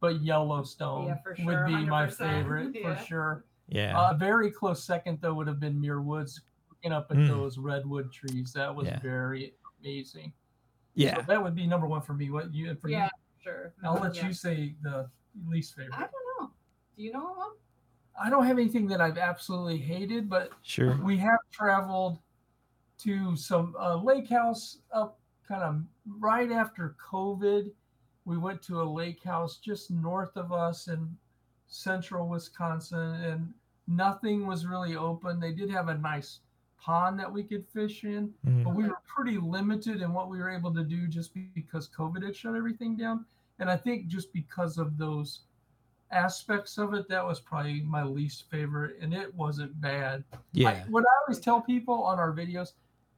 but 0.04 0.23
Yellowstone 0.23 1.06
Yeah, 1.06 1.16
for 1.23 1.30
would 1.46 1.66
be 1.66 1.87
my 1.87 2.06
100%, 2.06 2.12
favorite 2.18 2.75
yeah. 2.75 2.94
for 2.94 3.04
sure. 3.06 3.44
Yeah. 3.68 4.11
A 4.11 4.14
very 4.14 4.50
close 4.50 4.84
second 4.84 5.18
though 5.23 5.32
would 5.32 5.46
have 5.46 5.58
been 5.58 5.80
Muir 5.80 6.02
Woods, 6.02 6.42
looking 6.68 6.92
up 6.92 7.11
at 7.11 7.16
Mm. 7.16 7.28
those 7.28 7.56
redwood 7.56 8.12
trees. 8.12 8.52
That 8.52 8.75
was 8.75 8.87
Yeah. 8.87 9.00
very 9.00 9.54
amazing. 9.80 10.34
Yeah. 10.94 11.16
So 11.16 11.23
that 11.23 11.42
would 11.42 11.54
be 11.54 11.66
number 11.66 11.87
one 11.87 12.02
for 12.02 12.12
me. 12.12 12.30
What 12.30 12.52
you 12.52 12.75
for 12.75 12.88
Yeah, 12.90 13.04
you? 13.04 13.11
sure. 13.42 13.73
I'll 13.82 13.94
let 13.94 14.14
Yeah. 14.16 14.26
you 14.26 14.34
say 14.34 14.76
the 14.82 15.08
least 15.46 15.75
favorite. 15.75 15.94
I 15.96 16.00
don't 16.00 16.12
know. 16.40 16.52
Do 16.96 17.02
you 17.02 17.11
know 17.12 17.32
one? 17.32 17.52
I 18.23 18.28
don't 18.28 18.44
have 18.44 18.58
anything 18.58 18.87
that 18.88 19.00
I've 19.00 19.16
absolutely 19.18 19.78
hated, 19.78 20.28
but 20.28 20.52
Sure. 20.61 20.96
we 21.02 21.16
have 21.16 21.40
traveled 21.50 22.18
to 22.99 23.34
some 23.37 23.75
uh, 23.80 23.96
lake 23.96 24.28
house 24.28 24.80
up 24.92 25.18
kind 25.49 25.62
of 25.62 25.82
right 26.20 26.52
after 26.52 26.94
COVID. 27.11 27.73
We 28.25 28.38
went 28.38 28.62
to 28.62 28.81
a 28.81 28.85
lake 28.85 29.23
house 29.23 29.57
just 29.59 29.90
north 29.90 30.37
of 30.37 30.52
us 30.52 30.88
in 30.88 31.16
central 31.66 32.28
Wisconsin, 32.28 32.99
and 33.23 33.52
nothing 33.87 34.47
was 34.47 34.66
really 34.66 34.97
open. 34.97 35.40
They 35.40 35.52
did 35.52 35.71
have 35.71 35.88
a 35.88 35.99
nice 35.99 36.40
pond 36.81 37.19
that 37.19 37.31
we 37.33 37.43
could 37.45 37.64
fish 37.66 38.04
in, 38.04 38.33
Mhm. 38.47 38.64
but 38.64 38.75
we 38.75 38.85
were 38.88 38.99
pretty 39.07 39.38
limited 39.38 40.02
in 40.02 40.12
what 40.12 40.28
we 40.28 40.38
were 40.38 40.50
able 40.50 40.73
to 40.75 40.85
do 40.85 41.07
just 41.07 41.33
because 41.54 41.88
COVID 41.88 42.23
had 42.23 42.37
shut 42.37 42.54
everything 42.54 42.97
down. 42.97 43.25
And 43.59 43.71
I 43.71 43.76
think 43.76 44.07
just 44.09 44.33
because 44.33 44.78
of 44.78 44.99
those 44.99 45.40
aspects 46.11 46.78
of 46.78 46.95
it, 46.95 47.09
that 47.09 47.25
was 47.25 47.40
probably 47.40 47.81
my 47.83 48.02
least 48.02 48.50
favorite, 48.50 48.99
and 49.00 49.12
it 49.14 49.35
wasn't 49.35 49.78
bad. 49.81 50.25
I, 50.33 50.38
Yeah. 50.52 50.85
what 50.88 51.04
I 51.04 51.12
always 51.23 51.40
tell 51.40 51.61
people 51.61 52.02
on 52.04 52.19
our 52.19 52.33
videos, 52.33 52.75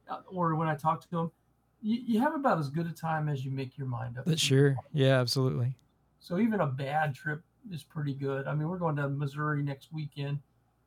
uh, 0.09 0.21
or 0.27 0.55
when 0.55 0.67
I 0.67 0.75
talk 0.75 1.01
to 1.01 1.09
them, 1.09 1.31
you, 1.81 1.99
you 2.05 2.19
have 2.19 2.35
about 2.35 2.59
as 2.59 2.69
good 2.69 2.87
a 2.87 2.91
time 2.91 3.29
as 3.29 3.45
you 3.45 3.51
make 3.51 3.77
your 3.77 3.87
mind 3.87 4.17
up. 4.17 4.25
That's 4.25 4.41
sure. 4.41 4.75
Yeah, 4.93 5.19
absolutely. 5.19 5.73
So 6.19 6.39
even 6.39 6.59
a 6.61 6.67
bad 6.67 7.15
trip 7.15 7.41
is 7.71 7.83
pretty 7.83 8.13
good. 8.13 8.47
I 8.47 8.53
mean, 8.55 8.67
we're 8.67 8.77
going 8.79 8.95
to 8.97 9.07
Missouri 9.09 9.63
next 9.63 9.93
weekend, 9.93 10.39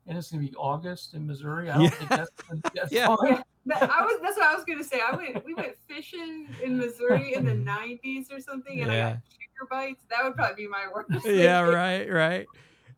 and 0.07 0.17
it's 0.17 0.31
gonna 0.31 0.43
be 0.43 0.53
August 0.55 1.13
in 1.13 1.25
Missouri. 1.25 1.69
I 1.69 1.75
don't 1.75 1.83
Yeah. 1.83 1.89
think 1.91 2.09
that's, 2.09 2.31
that's 2.75 2.91
Yeah. 2.91 3.07
fun. 3.07 3.43
I 3.73 4.01
was. 4.03 4.19
That's 4.23 4.37
what 4.37 4.47
I 4.47 4.55
was 4.55 4.65
gonna 4.65 4.83
say. 4.83 4.99
I 5.07 5.15
went. 5.15 5.45
We 5.45 5.53
went 5.53 5.75
fishing 5.87 6.47
in 6.63 6.77
Missouri 6.79 7.35
in 7.35 7.45
the 7.45 7.51
'90s 7.71 8.31
or 8.31 8.39
something, 8.39 8.81
and 8.81 8.91
I 8.91 8.95
got 9.13 9.13
chicker 9.29 9.67
bites. 9.69 10.03
That 10.09 10.23
would 10.23 10.35
probably 10.35 10.63
be 10.65 10.67
my 10.67 10.87
worst. 10.93 11.25
Yeah, 11.27 11.61
right, 11.61 12.11
right. 12.11 12.47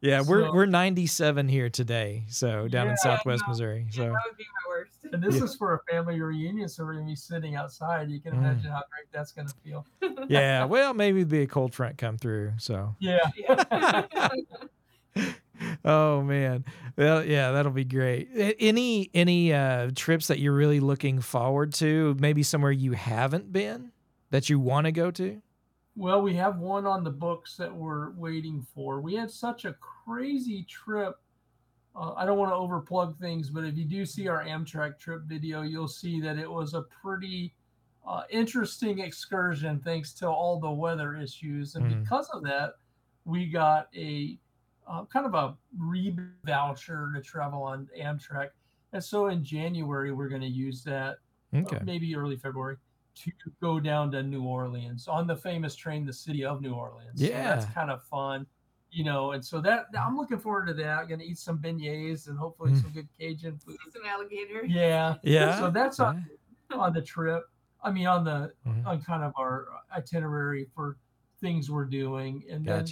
Yeah, 0.03 0.22
we're 0.27 0.51
we're 0.53 0.65
97 0.65 1.48
here 1.48 1.69
today, 1.69 2.25
so 2.27 2.67
down 2.67 2.88
Yeah, 2.88 2.91
in 2.91 2.98
Southwest 2.98 3.43
no, 3.48 3.51
Missouri. 3.51 3.86
Yeah, 3.91 3.95
So 3.95 4.03
that 4.03 4.12
would 4.27 4.38
be 4.38 4.43
my 4.43 4.69
worst. 4.69 4.91
And 5.13 5.24
this 5.24 5.36
Yeah. 5.38 5.45
is 5.45 5.55
for 5.55 5.75
a 5.75 5.79
family 5.89 6.19
reunion, 6.19 6.67
so 6.67 6.83
we're 6.83 6.95
gonna 6.95 7.05
be 7.05 7.15
sitting 7.15 7.55
outside. 7.55 8.12
You 8.12 8.19
can 8.19 8.33
Mm. 8.33 8.39
imagine 8.39 8.72
how 8.72 8.83
great 8.91 9.07
that's 9.13 9.31
gonna 9.31 9.48
feel. 9.63 9.86
yeah, 10.29 10.65
well, 10.65 10.93
maybe 10.93 11.19
it'd 11.19 11.29
be 11.29 11.43
a 11.43 11.48
cold 11.48 11.74
front 11.74 11.98
come 11.98 12.17
through. 12.17 12.51
So 12.57 12.95
Yeah. 13.00 13.17
Yeah. 13.38 14.31
oh 15.86 16.22
man 16.24 16.65
well 16.98 17.24
yeah 17.24 17.51
that'll 17.51 17.72
be 17.72 17.86
great 17.86 18.27
any 18.60 19.10
any 19.13 19.53
uh 19.53 19.91
trips 19.95 20.27
that 20.27 20.39
you're 20.39 20.53
really 20.55 20.79
looking 20.79 21.22
forward 21.22 21.72
to 21.72 22.15
maybe 22.19 22.41
somewhere 22.41 22.72
you 22.72 22.93
haven't 22.93 23.53
been 23.53 23.91
that 24.31 24.50
you 24.50 24.60
want 24.60 24.86
to 24.86 24.91
go 24.91 25.12
to 25.12 25.39
Well, 25.95 26.21
we 26.21 26.33
have 26.35 26.57
one 26.57 26.85
on 26.88 27.03
the 27.03 27.12
books 27.12 27.55
that 27.57 27.73
we're 27.73 28.12
waiting 28.12 28.62
for. 28.62 29.00
We 29.00 29.13
had 29.13 29.29
such 29.29 29.65
a 29.65 29.73
crazy 29.73 30.63
trip. 30.63 31.19
Uh, 31.95 32.13
I 32.15 32.25
don't 32.25 32.39
want 32.39 32.51
to 32.51 32.55
overplug 32.55 33.19
things, 33.19 33.50
but 33.51 33.63
if 33.63 33.77
you 33.77 33.85
do 33.85 34.05
see 34.05 34.27
our 34.27 34.43
Amtrak 34.43 34.97
trip 35.00 35.23
video, 35.23 35.62
you'll 35.62 35.88
see 35.88 36.19
that 36.21 36.38
it 36.39 36.50
was 36.50 36.73
a 36.73 36.83
pretty 36.83 37.55
uh, 38.05 38.23
interesting 38.29 39.00
excursion 39.00 39.79
thanks 39.79 40.13
to 40.13 40.27
all 40.27 40.59
the 40.59 40.71
weather 40.71 41.15
issues. 41.15 41.75
And 41.75 41.85
Mhm. 41.85 42.00
because 42.01 42.29
of 42.31 42.43
that, 42.43 42.75
we 43.25 43.50
got 43.50 43.89
a 43.95 44.39
uh, 44.88 45.05
kind 45.05 45.25
of 45.25 45.33
a 45.35 45.57
re 45.77 46.17
voucher 46.43 47.12
to 47.13 47.21
travel 47.21 47.63
on 47.63 47.88
Amtrak. 47.97 48.50
And 48.91 49.03
so 49.03 49.27
in 49.27 49.43
January, 49.43 50.12
we're 50.12 50.27
going 50.29 50.41
to 50.41 50.47
use 50.47 50.83
that 50.83 51.19
uh, 51.53 51.59
okay 51.59 51.79
maybe 51.83 52.15
early 52.15 52.35
February, 52.35 52.77
to 53.15 53.32
go 53.62 53.79
down 53.79 54.12
to 54.12 54.24
New 54.24 54.43
Orleans 54.43 55.08
on 55.08 55.27
the 55.27 55.36
famous 55.36 55.75
train, 55.75 56.05
the 56.05 56.13
city 56.13 56.43
of 56.43 56.62
New 56.62 56.74
Orleans. 56.74 57.20
So 57.20 57.27
that's 57.43 57.65
kind 57.74 57.91
of 57.91 58.03
fun, 58.03 58.46
you 58.91 59.03
know. 59.03 59.32
And 59.32 59.43
so 59.46 59.62
that 59.62 59.86
I'm 60.00 60.17
looking 60.17 60.39
forward 60.39 60.65
to 60.67 60.74
that. 60.75 61.00
I'm 61.00 61.08
Going 61.08 61.20
to 61.20 61.25
eat 61.25 61.38
some 61.38 61.60
beignets 61.60 62.27
and 62.27 62.38
hopefully 62.38 62.72
Mm. 62.72 62.82
some 62.82 62.91
good 62.91 63.08
Cajun 63.17 63.58
food. 63.60 63.77
See 63.84 63.91
some 63.91 64.05
alligator. 64.05 64.65
Yeah, 64.65 65.15
yeah 65.24 65.60
So 65.60 65.70
that's 65.70 66.00
on 66.00 66.25
on 66.72 66.93
the 66.93 67.01
trip. 67.01 67.43
I 67.84 67.91
mean, 67.91 68.08
on 68.08 68.24
the 68.24 68.53
Mhm. 68.65 68.86
on 68.88 69.01
kind 69.01 69.24
of 69.24 69.34
our 69.38 69.67
itinerary 69.96 70.65
for 70.74 70.98
things 71.39 71.70
we're 71.70 71.86
doing, 71.86 72.43
and 72.50 72.65
then 72.65 72.86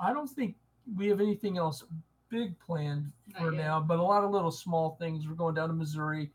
I 0.00 0.12
don't 0.12 0.28
think 0.28 0.56
we 0.96 1.06
have 1.08 1.20
anything 1.20 1.56
else 1.56 1.84
big 2.28 2.58
planned 2.58 3.10
Not 3.28 3.40
for 3.42 3.50
now, 3.52 3.80
but 3.80 3.98
a 3.98 4.02
lot 4.02 4.24
of 4.24 4.30
little 4.30 4.50
small 4.50 4.96
things. 4.96 5.26
We're 5.26 5.34
going 5.34 5.54
down 5.54 5.68
to 5.68 5.74
Missouri 5.74 6.30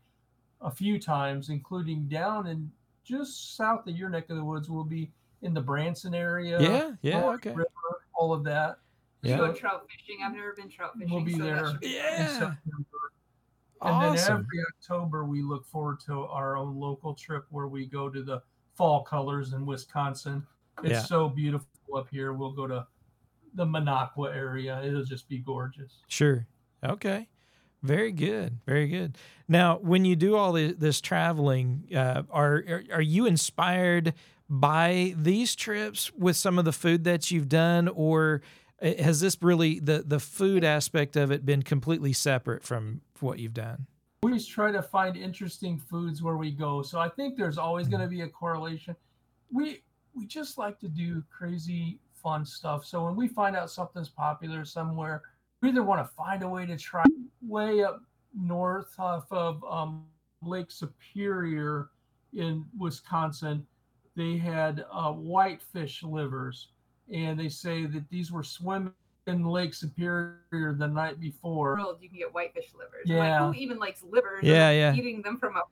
a 0.60 0.70
few 0.70 0.98
times, 0.98 1.50
including 1.50 2.08
down 2.08 2.46
in 2.48 2.72
just 3.04 3.56
south 3.56 3.86
of 3.86 3.96
your 3.96 4.08
neck 4.08 4.30
of 4.30 4.36
the 4.36 4.44
woods. 4.44 4.68
We'll 4.68 4.84
be 4.84 5.10
in 5.42 5.54
the 5.54 5.60
Branson 5.60 6.14
area. 6.14 6.60
yeah 6.60 6.92
yeah 7.02 7.20
Roaring 7.20 7.34
okay 7.36 7.50
River, 7.50 7.68
all 8.14 8.32
of 8.32 8.44
that. 8.44 8.78
Yeah. 9.22 9.38
go 9.38 9.52
trout 9.52 9.86
fishing. 9.90 10.18
I've 10.24 10.34
never 10.34 10.52
been 10.54 10.68
trout 10.68 10.92
fishing. 10.98 11.12
We'll 11.14 11.24
be 11.24 11.32
so 11.36 11.42
there. 11.44 11.56
That 11.62 11.70
should 11.72 11.80
be 11.80 11.86
fun. 11.88 11.96
In 11.96 12.02
yeah 12.02 12.26
September. 12.28 12.58
And 13.82 14.02
then 14.02 14.12
awesome 14.12 14.34
every 14.34 14.64
October, 14.78 15.24
we 15.24 15.42
look 15.42 15.66
forward 15.66 16.00
to 16.06 16.22
our 16.24 16.56
own 16.56 16.76
local 16.78 17.14
trip 17.14 17.44
where 17.50 17.68
we 17.68 17.86
go 17.86 18.08
to 18.08 18.22
the 18.22 18.42
fall 18.74 19.02
colors 19.02 19.52
in 19.52 19.66
Wisconsin. 19.66 20.46
It's 20.82 20.90
Yeah. 20.90 21.02
so 21.02 21.28
beautiful 21.28 21.68
up 21.96 22.08
here. 22.10 22.32
We'll 22.32 22.52
go 22.52 22.66
to 22.66 22.86
the 23.54 23.64
Minocqua 23.64 24.34
area. 24.34 24.82
It'll 24.82 25.04
just 25.04 25.28
be 25.28 25.38
gorgeous. 25.38 25.98
Sure. 26.08 26.46
Okay. 26.82 27.28
Very 27.84 28.12
good. 28.12 28.60
Very 28.64 28.88
good. 28.88 29.18
Now, 29.46 29.76
when 29.76 30.06
you 30.06 30.16
do 30.16 30.36
all 30.36 30.52
this, 30.52 30.72
this 30.78 31.00
traveling, 31.02 31.84
uh, 31.94 32.22
are, 32.30 32.64
are 32.66 32.84
are 32.94 33.02
you 33.02 33.26
inspired 33.26 34.14
by 34.48 35.14
these 35.18 35.54
trips 35.54 36.10
with 36.14 36.34
some 36.34 36.58
of 36.58 36.64
the 36.64 36.72
food 36.72 37.04
that 37.04 37.30
you've 37.30 37.50
done, 37.50 37.88
or 37.88 38.40
uh, 38.80 38.94
has 38.98 39.20
this 39.20 39.36
really 39.42 39.80
the 39.80 40.02
the 40.06 40.18
food 40.18 40.64
aspect 40.64 41.14
of 41.14 41.30
it 41.30 41.44
been 41.44 41.62
completely 41.62 42.14
separate 42.14 42.62
from 42.62 43.02
what 43.20 43.38
you've 43.38 43.52
done? 43.52 43.86
We 44.22 44.30
always 44.30 44.46
try 44.46 44.72
to 44.72 44.80
find 44.80 45.14
interesting 45.14 45.76
foods 45.76 46.22
where 46.22 46.38
we 46.38 46.52
go. 46.52 46.80
So 46.80 46.98
I 46.98 47.10
think 47.10 47.36
there's 47.36 47.58
always 47.58 47.86
going 47.86 48.00
to 48.00 48.08
be 48.08 48.22
a 48.22 48.28
correlation. 48.28 48.96
We 49.52 49.82
we 50.14 50.24
just 50.24 50.56
like 50.56 50.80
to 50.80 50.88
do 50.88 51.22
crazy 51.30 52.00
fun 52.14 52.46
stuff. 52.46 52.86
So 52.86 53.04
when 53.04 53.14
we 53.14 53.28
find 53.28 53.54
out 53.54 53.70
something's 53.70 54.08
popular 54.08 54.64
somewhere, 54.64 55.20
we 55.60 55.68
either 55.68 55.82
want 55.82 56.06
to 56.06 56.14
find 56.14 56.42
a 56.42 56.48
way 56.48 56.64
to 56.64 56.78
try 56.78 57.04
way 57.46 57.82
up 57.82 58.00
north 58.38 58.94
off 58.98 59.26
of 59.30 59.62
um, 59.64 60.04
Lake 60.42 60.70
Superior 60.70 61.90
in 62.32 62.64
Wisconsin. 62.78 63.66
They 64.16 64.36
had 64.36 64.84
uh, 64.92 65.12
whitefish 65.12 66.02
livers, 66.02 66.68
and 67.12 67.38
they 67.38 67.48
say 67.48 67.86
that 67.86 68.08
these 68.10 68.30
were 68.30 68.44
swimming 68.44 68.92
in 69.26 69.44
Lake 69.44 69.74
Superior 69.74 70.38
the 70.52 70.86
night 70.86 71.18
before. 71.18 71.74
World, 71.74 71.98
you 72.00 72.08
can 72.08 72.18
get 72.18 72.32
whitefish 72.32 72.72
livers. 72.76 73.06
Yeah. 73.06 73.40
Like, 73.44 73.54
who 73.54 73.60
even 73.60 73.78
likes 73.78 74.02
livers? 74.02 74.42
Yeah, 74.42 74.70
yeah. 74.70 74.94
Eating 74.94 75.22
them 75.22 75.38
from 75.38 75.56
a 75.56 75.62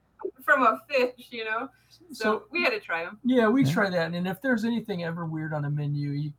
from 0.41 0.63
a 0.63 0.79
fish, 0.89 1.27
you 1.31 1.45
know. 1.45 1.69
So, 1.89 2.05
So 2.11 2.43
we 2.51 2.63
had 2.63 2.71
to 2.71 2.79
try 2.79 3.03
them. 3.03 3.19
Yeah, 3.23 3.47
we 3.47 3.63
Yeah. 3.63 3.73
try 3.73 3.89
that. 3.89 4.13
And 4.13 4.27
if 4.27 4.41
there's 4.41 4.65
anything 4.65 5.03
ever 5.03 5.25
weird 5.25 5.53
on 5.53 5.65
a 5.65 5.69
menu, 5.69 6.09
you 6.11 6.33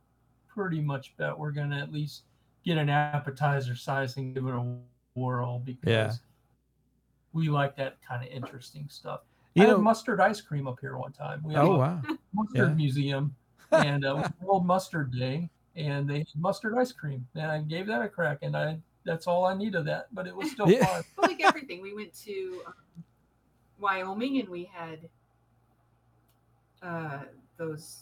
pretty 0.47 0.81
much 0.81 1.15
bet 1.17 1.37
we're 1.37 1.51
gonna 1.51 1.79
at 1.79 1.91
least 1.91 2.23
get 2.63 2.77
an 2.77 2.89
appetizer 2.89 3.75
size 3.75 4.17
and 4.17 4.33
give 4.33 4.45
it 4.45 4.53
a 4.53 4.77
whirl 5.19 5.59
because 5.59 5.83
Yeah. 5.87 6.11
we 7.33 7.49
like 7.49 7.75
that 7.77 7.97
kind 8.07 8.23
of 8.23 8.29
interesting 8.31 8.85
stuff. 8.89 9.21
You 9.55 9.63
I 9.63 9.67
had 9.67 9.77
mustard 9.79 10.19
ice 10.19 10.41
cream 10.41 10.67
up 10.67 10.79
here 10.79 10.97
one 10.97 11.13
time. 11.13 11.41
We 11.43 11.53
had 11.53 11.63
Oh 11.63 11.73
a 11.73 11.77
wow. 11.79 12.01
mustard 12.33 12.69
Yeah. 12.69 12.73
museum 12.75 13.35
and 13.71 14.05
uh, 14.05 14.09
it 14.09 14.15
was 14.17 14.31
World 14.41 14.65
Mustard 14.65 15.11
Day 15.11 15.49
and 15.75 16.07
they 16.09 16.19
had 16.19 16.27
mustard 16.37 16.77
ice 16.77 16.91
cream. 16.91 17.25
And 17.35 17.51
I 17.51 17.61
gave 17.61 17.87
that 17.87 18.01
a 18.01 18.07
crack 18.09 18.39
and 18.43 18.55
I 18.55 18.77
that's 19.05 19.27
all 19.27 19.45
I 19.45 19.55
need 19.55 19.75
of 19.75 19.85
that, 19.85 20.07
but 20.13 20.25
it 20.27 20.35
was 20.35 20.51
still 20.51 20.69
Yeah. 20.69 20.85
fun. 20.85 21.03
But 21.15 21.29
like 21.31 21.41
everything, 21.43 21.81
we 21.81 21.93
went 21.93 22.13
to 22.25 22.61
um, 22.67 22.73
Wyoming 23.79 24.39
and 24.39 24.49
we 24.49 24.69
had 24.73 24.99
uh, 26.81 27.19
those 27.57 28.01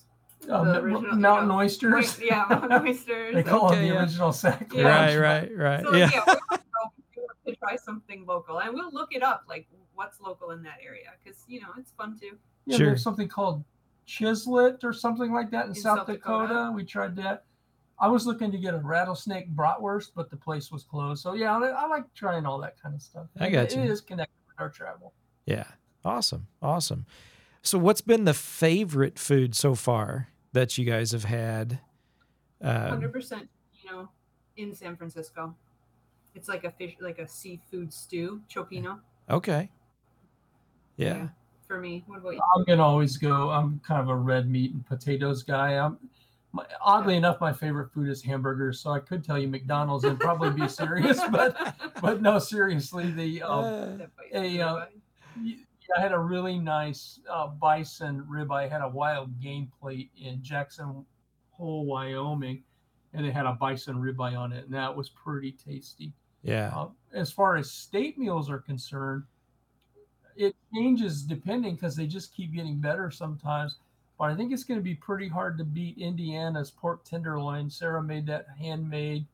Um, 0.49 0.67
The 0.67 0.79
original- 0.81 1.15
mountain 1.15 1.49
yeah. 1.49 1.55
oysters. 1.55 2.19
Oy- 2.19 2.25
yeah, 2.25 2.45
mountain 2.49 2.71
oysters. 2.87 3.33
They 3.35 3.43
call 3.43 3.67
Okay, 3.67 3.75
them 3.75 3.87
the 3.87 3.93
yeah. 3.93 3.99
original 4.01 4.33
sack. 4.33 4.71
Yeah. 4.73 4.83
Right, 4.83 5.17
right, 5.17 5.57
right. 5.57 5.83
So 5.85 5.95
yeah. 5.95 6.09
yeah, 6.13 6.57
try 7.63 7.75
something 7.75 8.25
local, 8.25 8.59
and 8.59 8.73
we'll 8.73 8.91
look 8.91 9.09
it 9.13 9.23
up, 9.23 9.43
like 9.47 9.67
what's 9.95 10.19
local 10.21 10.51
in 10.51 10.63
that 10.63 10.77
area, 10.85 11.07
because 11.23 11.43
you 11.47 11.61
know 11.61 11.67
it's 11.77 11.91
fun 11.91 12.17
too. 12.19 12.37
Yeah, 12.65 12.77
Sure. 12.77 12.85
there's 12.87 13.03
something 13.03 13.27
called 13.27 13.63
Chislic 14.07 14.83
or 14.83 14.93
something 14.93 15.31
like 15.31 15.51
that 15.51 15.65
in, 15.65 15.69
In 15.71 15.75
South, 15.75 15.99
South 15.99 16.07
Dakota. 16.07 16.47
Dakota. 16.47 16.71
We 16.73 16.83
tried 16.85 17.15
that. 17.17 17.45
I 17.99 18.07
was 18.07 18.25
looking 18.25 18.51
to 18.51 18.57
get 18.57 18.73
a 18.73 18.77
rattlesnake 18.79 19.49
bratwurst, 19.55 20.11
but 20.15 20.29
the 20.29 20.35
place 20.37 20.71
was 20.71 20.83
closed. 20.83 21.21
So 21.23 21.33
yeah, 21.35 21.55
I, 21.57 21.67
I 21.67 21.87
like 21.87 22.11
trying 22.13 22.45
all 22.45 22.59
that 22.59 22.81
kind 22.81 22.95
of 22.95 23.01
stuff. 23.01 23.27
I 23.39 23.49
got 23.49 23.65
It 23.71 23.75
you. 23.75 23.81
is 23.83 24.01
connected 24.01 24.33
with 24.47 24.59
our 24.59 24.69
travel. 24.69 25.13
Yeah. 25.45 25.65
Awesome. 26.03 26.47
Awesome. 26.61 27.05
So 27.61 27.77
what's 27.77 28.01
been 28.01 28.25
the 28.25 28.33
favorite 28.33 29.17
food 29.17 29.55
so 29.55 29.73
far 29.73 30.27
that 30.51 30.77
you 30.77 30.83
guys 30.85 31.11
have 31.13 31.23
had? 31.23 31.79
Um, 32.61 32.89
Hundred 32.89 33.13
percent, 33.13 33.47
you 33.81 33.89
know, 33.89 34.09
in 34.57 34.73
San 34.75 34.97
Francisco, 34.97 35.55
it's 36.35 36.47
like 36.47 36.63
a 36.63 36.71
fish, 36.71 36.95
like 36.99 37.19
a 37.19 37.27
seafood 37.27 37.93
stew, 37.93 38.41
cioppino. 38.53 38.99
okay. 39.29 39.69
Yeah. 40.97 41.27
for 41.67 41.79
me. 41.79 42.03
What 42.07 42.19
about 42.19 42.33
you? 42.35 42.41
I'm 42.55 42.63
gonna 42.65 42.83
always 42.83 43.17
go. 43.17 43.49
I'm 43.49 43.79
kind 43.85 44.01
of 44.01 44.09
a 44.09 44.15
red 44.15 44.49
meat 44.49 44.73
and 44.73 44.85
potatoes 44.85 45.43
guy. 45.43 45.77
I'm 45.77 45.97
my, 46.51 46.65
oddly 46.81 47.15
enough, 47.15 47.41
my 47.41 47.51
favorite 47.51 47.91
food 47.91 48.09
is 48.09 48.21
hamburgers. 48.21 48.79
So 48.79 48.91
I 48.91 48.99
could 48.99 49.23
tell 49.23 49.39
you 49.39 49.47
McDonald's 49.47 50.03
and 50.03 50.19
probably 50.19 50.51
be 50.51 50.67
serious, 50.81 51.19
but 51.31 51.75
but 52.01 52.21
no, 52.21 52.37
seriously, 52.37 53.09
the 53.11 53.41
um, 53.41 53.63
Uh, 53.65 54.05
a, 54.33 54.61
uh, 54.61 54.73
but- 54.75 54.91
y- 55.43 55.55
I 55.97 55.99
had 56.01 56.11
a 56.13 56.19
really 56.19 56.57
nice 56.59 57.19
uh, 57.29 57.47
bison 57.47 58.23
rib. 58.27 58.51
I 58.51 58.67
had 58.67 58.81
a 58.81 58.87
wild 58.89 59.39
game 59.41 59.69
plate 59.79 60.09
in 60.17 60.41
Jackson 60.43 61.05
Hole, 61.51 61.85
Wyoming, 61.85 62.63
and 63.13 63.25
it 63.25 63.31
had 63.33 63.45
a 63.45 63.53
bison 63.53 63.95
ribeye 63.97 64.37
on 64.37 64.53
it, 64.53 64.65
and 64.65 64.73
that 64.73 64.95
was 64.95 65.09
pretty 65.09 65.51
tasty. 65.51 66.13
Yeah. 66.43 66.71
Uh, 66.75 66.89
as 67.13 67.31
far 67.31 67.55
as 67.55 67.71
state 67.71 68.17
meals 68.17 68.49
are 68.49 68.59
concerned, 68.59 69.23
it 70.35 70.55
changes 70.73 71.21
depending 71.23 71.75
because 71.75 71.95
they 71.95 72.07
just 72.07 72.33
keep 72.33 72.53
getting 72.53 72.77
better 72.79 73.09
sometimes. 73.11 73.77
But 74.19 74.31
I 74.31 74.35
think 74.35 74.51
it's 74.51 74.63
going 74.63 74.79
to 74.79 74.83
be 74.83 74.95
pretty 74.95 75.27
hard 75.27 75.57
to 75.57 75.63
beat 75.63 75.97
Indiana's 75.97 76.71
pork 76.71 77.03
tenderloin. 77.03 77.69
Sarah 77.69 78.01
made 78.01 78.25
that 78.27 78.47
handmade. 78.59 79.25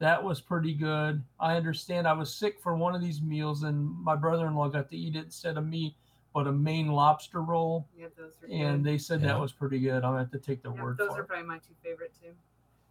That 0.00 0.22
was 0.22 0.40
pretty 0.40 0.74
good. 0.74 1.22
I 1.38 1.56
understand 1.56 2.06
I 2.08 2.12
was 2.14 2.34
sick 2.34 2.58
for 2.60 2.74
one 2.76 2.94
of 2.94 3.00
these 3.00 3.22
meals, 3.22 3.62
and 3.62 3.88
my 4.02 4.16
brother 4.16 4.46
in 4.46 4.54
law 4.54 4.68
got 4.68 4.90
to 4.90 4.96
eat 4.96 5.16
it 5.16 5.24
instead 5.26 5.56
of 5.56 5.66
me, 5.66 5.96
but 6.34 6.46
a 6.46 6.52
Maine 6.52 6.88
lobster 6.88 7.42
roll. 7.42 7.86
yeah, 7.96 8.06
those 8.16 8.32
are 8.42 8.46
And 8.52 8.82
good. 8.82 8.92
they 8.92 8.98
said 8.98 9.20
Yeah. 9.20 9.28
that 9.28 9.40
was 9.40 9.52
pretty 9.52 9.78
good. 9.78 9.96
I'm 10.04 10.12
going 10.12 10.14
to 10.14 10.18
have 10.20 10.30
to 10.32 10.38
take 10.38 10.62
the 10.62 10.72
Yeah, 10.72 10.82
word 10.82 10.98
those 10.98 11.06
for 11.08 11.12
Those 11.12 11.18
are 11.20 11.22
it. 11.22 11.28
probably 11.28 11.46
my 11.46 11.58
two 11.58 11.74
favorite 11.82 12.12
too. 12.20 12.32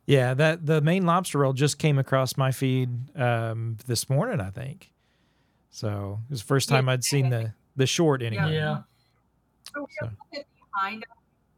Yeah, 0.05 0.33
that 0.33 0.65
the 0.65 0.81
Maine 0.81 1.05
lobster 1.05 1.39
roll 1.39 1.53
just 1.53 1.79
came 1.79 1.98
across 1.98 2.36
my 2.36 2.51
feed 2.51 2.89
um, 3.17 3.77
this 3.88 4.10
morning, 4.10 4.41
I 4.41 4.50
think. 4.50 4.91
So 5.69 6.19
it 6.27 6.31
was 6.31 6.41
the 6.41 6.45
first 6.48 6.69
Yeah, 6.69 6.77
time 6.77 6.89
I'd 6.89 7.03
seen 7.03 7.29
the 7.29 7.53
the 7.75 7.88
short 7.88 8.22
anyway. 8.22 8.53
Yeah. 8.53 8.81
So 9.74 9.81
we're 9.81 9.88
So- 10.00 10.05
a 10.05 10.10
little 10.10 10.17
bit 10.31 10.48
behind. 10.72 11.05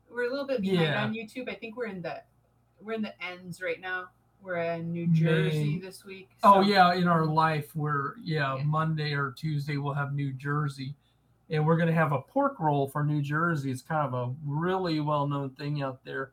We're 0.10 0.28
a 0.28 0.30
little 0.30 0.48
bit 0.48 0.62
behind 0.62 0.80
Yeah. 0.82 1.04
on 1.04 1.14
YouTube. 1.14 1.50
I 1.50 1.56
think 1.56 1.76
we're 1.76 1.88
in 1.88 2.02
the 2.02 2.22
we're 2.82 2.94
in 2.94 3.02
the 3.02 3.14
ends 3.24 3.62
right 3.62 3.82
now. 3.82 4.06
We're 4.42 4.58
in 4.58 4.94
New 4.94 5.08
Jersey 5.08 5.64
Maine. 5.72 5.82
this 5.82 6.06
week. 6.06 6.30
Oh 6.44 6.62
yeah, 6.62 6.94
in 6.94 7.08
our 7.08 7.26
life, 7.26 7.76
we're 7.76 8.16
yeah, 8.24 8.56
Yeah. 8.58 8.64
Monday 8.64 9.14
or 9.14 9.32
Tuesday 9.32 9.78
we'll 9.78 9.96
have 9.96 10.14
New 10.14 10.32
Jersey, 10.34 10.94
and 11.50 11.66
we're 11.66 11.78
gonna 11.78 11.92
have 11.92 12.12
a 12.12 12.22
pork 12.22 12.60
roll 12.60 12.88
for 12.88 13.04
New 13.04 13.22
Jersey. 13.24 13.72
It's 13.72 13.82
kind 13.82 14.06
of 14.08 14.14
a 14.14 14.34
really 14.46 15.00
well-known 15.00 15.50
thing 15.52 15.82
out 15.82 16.04
there, 16.06 16.32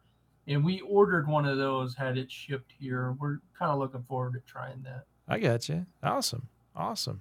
and 0.49 0.65
we 0.65 0.81
ordered 0.81 1.29
one 1.29 1.47
of 1.47 1.57
those, 1.59 1.95
had 1.95 2.19
it 2.19 2.31
shipped 2.31 2.73
here. 2.79 3.13
We're 3.21 3.39
kind 3.59 3.71
of 3.71 3.79
looking 3.79 4.03
forward 4.09 4.35
to 4.35 4.41
trying 4.41 4.83
that. 4.85 5.05
I 5.29 5.39
got 5.39 5.69
you. 5.69 5.87
Awesome. 6.03 6.49
Awesome. 6.75 7.21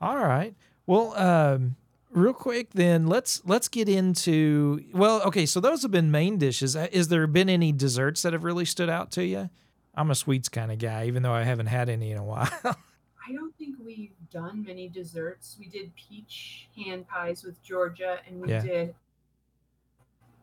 All 0.00 0.16
right. 0.16 0.54
Well, 0.86 1.14
um, 1.16 1.76
real 2.10 2.32
quick 2.32 2.70
then, 2.72 3.06
let's 3.06 3.42
let's 3.44 3.68
get 3.68 3.88
into 3.88 4.82
well, 4.92 5.22
okay, 5.22 5.46
so 5.46 5.60
those 5.60 5.82
have 5.82 5.90
been 5.90 6.10
main 6.10 6.38
dishes. 6.38 6.74
Uh, 6.76 6.88
Is 6.90 7.08
there 7.08 7.26
been 7.26 7.48
any 7.48 7.72
desserts 7.72 8.22
that 8.22 8.32
have 8.32 8.44
really 8.44 8.64
stood 8.64 8.88
out 8.88 9.10
to 9.12 9.24
you? 9.24 9.50
I'm 9.94 10.10
a 10.10 10.14
sweets 10.14 10.48
kind 10.48 10.72
of 10.72 10.78
guy, 10.78 11.06
even 11.06 11.22
though 11.22 11.32
I 11.32 11.42
haven't 11.42 11.66
had 11.66 11.88
any 11.88 12.12
in 12.12 12.18
a 12.18 12.24
while. 12.24 12.48
I 12.64 13.32
don't 13.32 13.54
think 13.58 13.76
we've 13.84 14.10
done 14.32 14.64
many 14.66 14.88
desserts. 14.88 15.56
We 15.58 15.66
did 15.66 15.92
peach 15.94 16.68
hand 16.76 17.06
pies 17.08 17.44
with 17.44 17.62
Georgia, 17.62 18.18
and 18.26 18.40
we 18.40 18.48
Yeah. 18.48 18.62
did 18.62 18.94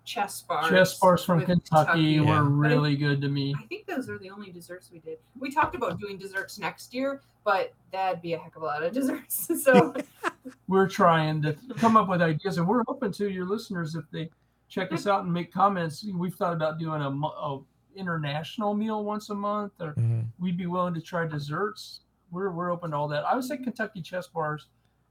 chess 0.08 0.42
bars. 0.42 0.70
Chess 0.70 0.98
bars 1.00 1.24
from 1.24 1.38
with 1.40 1.48
Kentucky 1.48 2.00
Yeah. 2.02 2.22
were 2.22 2.50
But 2.50 2.66
I- 2.72 2.74
really 2.74 2.96
good 2.96 3.22
to 3.22 3.28
me. 3.28 3.54
I 3.62 3.66
think 3.68 3.86
those 3.86 4.10
are 4.10 4.18
the 4.18 4.30
only 4.32 4.52
desserts 4.52 4.90
we 4.92 5.00
did. 5.00 5.20
We 5.38 5.52
talked 5.52 5.76
about 5.76 6.00
doing 6.00 6.18
desserts 6.18 6.58
next 6.58 6.94
year, 6.94 7.22
but 7.44 7.74
that'd 7.92 8.22
be 8.22 8.34
a 8.34 8.40
heck 8.40 8.56
of 8.56 8.62
a 8.62 8.66
lot 8.66 8.82
of 8.84 8.94
desserts. 8.94 9.48
So 9.64 9.94
We're 10.70 10.88
trying 10.88 11.42
to 11.44 11.56
come 11.78 11.98
up 11.98 12.08
with 12.08 12.22
ideas, 12.22 12.58
and 12.58 12.68
we're 12.68 12.84
open 12.88 13.12
to 13.14 13.30
your 13.30 13.46
listeners 13.46 13.96
if 13.96 14.06
they 14.12 14.30
check 14.70 14.92
us 14.94 15.06
out 15.06 15.24
and 15.26 15.34
make 15.34 15.52
comments. 15.54 16.06
We've 16.14 16.34
thought 16.36 16.54
about 16.54 16.78
doing 16.80 17.02
a, 17.02 17.10
mo- 17.12 17.66
a 17.96 18.00
international 18.00 18.74
meal 18.74 19.04
once 19.04 19.30
a 19.30 19.36
month, 19.36 19.74
or 19.82 19.94
Mhm. 19.96 20.26
we'd 20.40 20.58
be 20.58 20.66
willing 20.68 20.94
to 20.94 21.02
try 21.02 21.26
desserts. 21.28 22.02
We're 22.32 22.52
we're 22.52 22.72
open 22.72 22.92
to 22.92 22.98
all 22.98 23.08
that. 23.10 23.26
I 23.26 23.36
would 23.36 23.44
say 23.44 23.58
Kentucky 23.58 24.02
chess 24.02 24.28
bars 24.28 24.68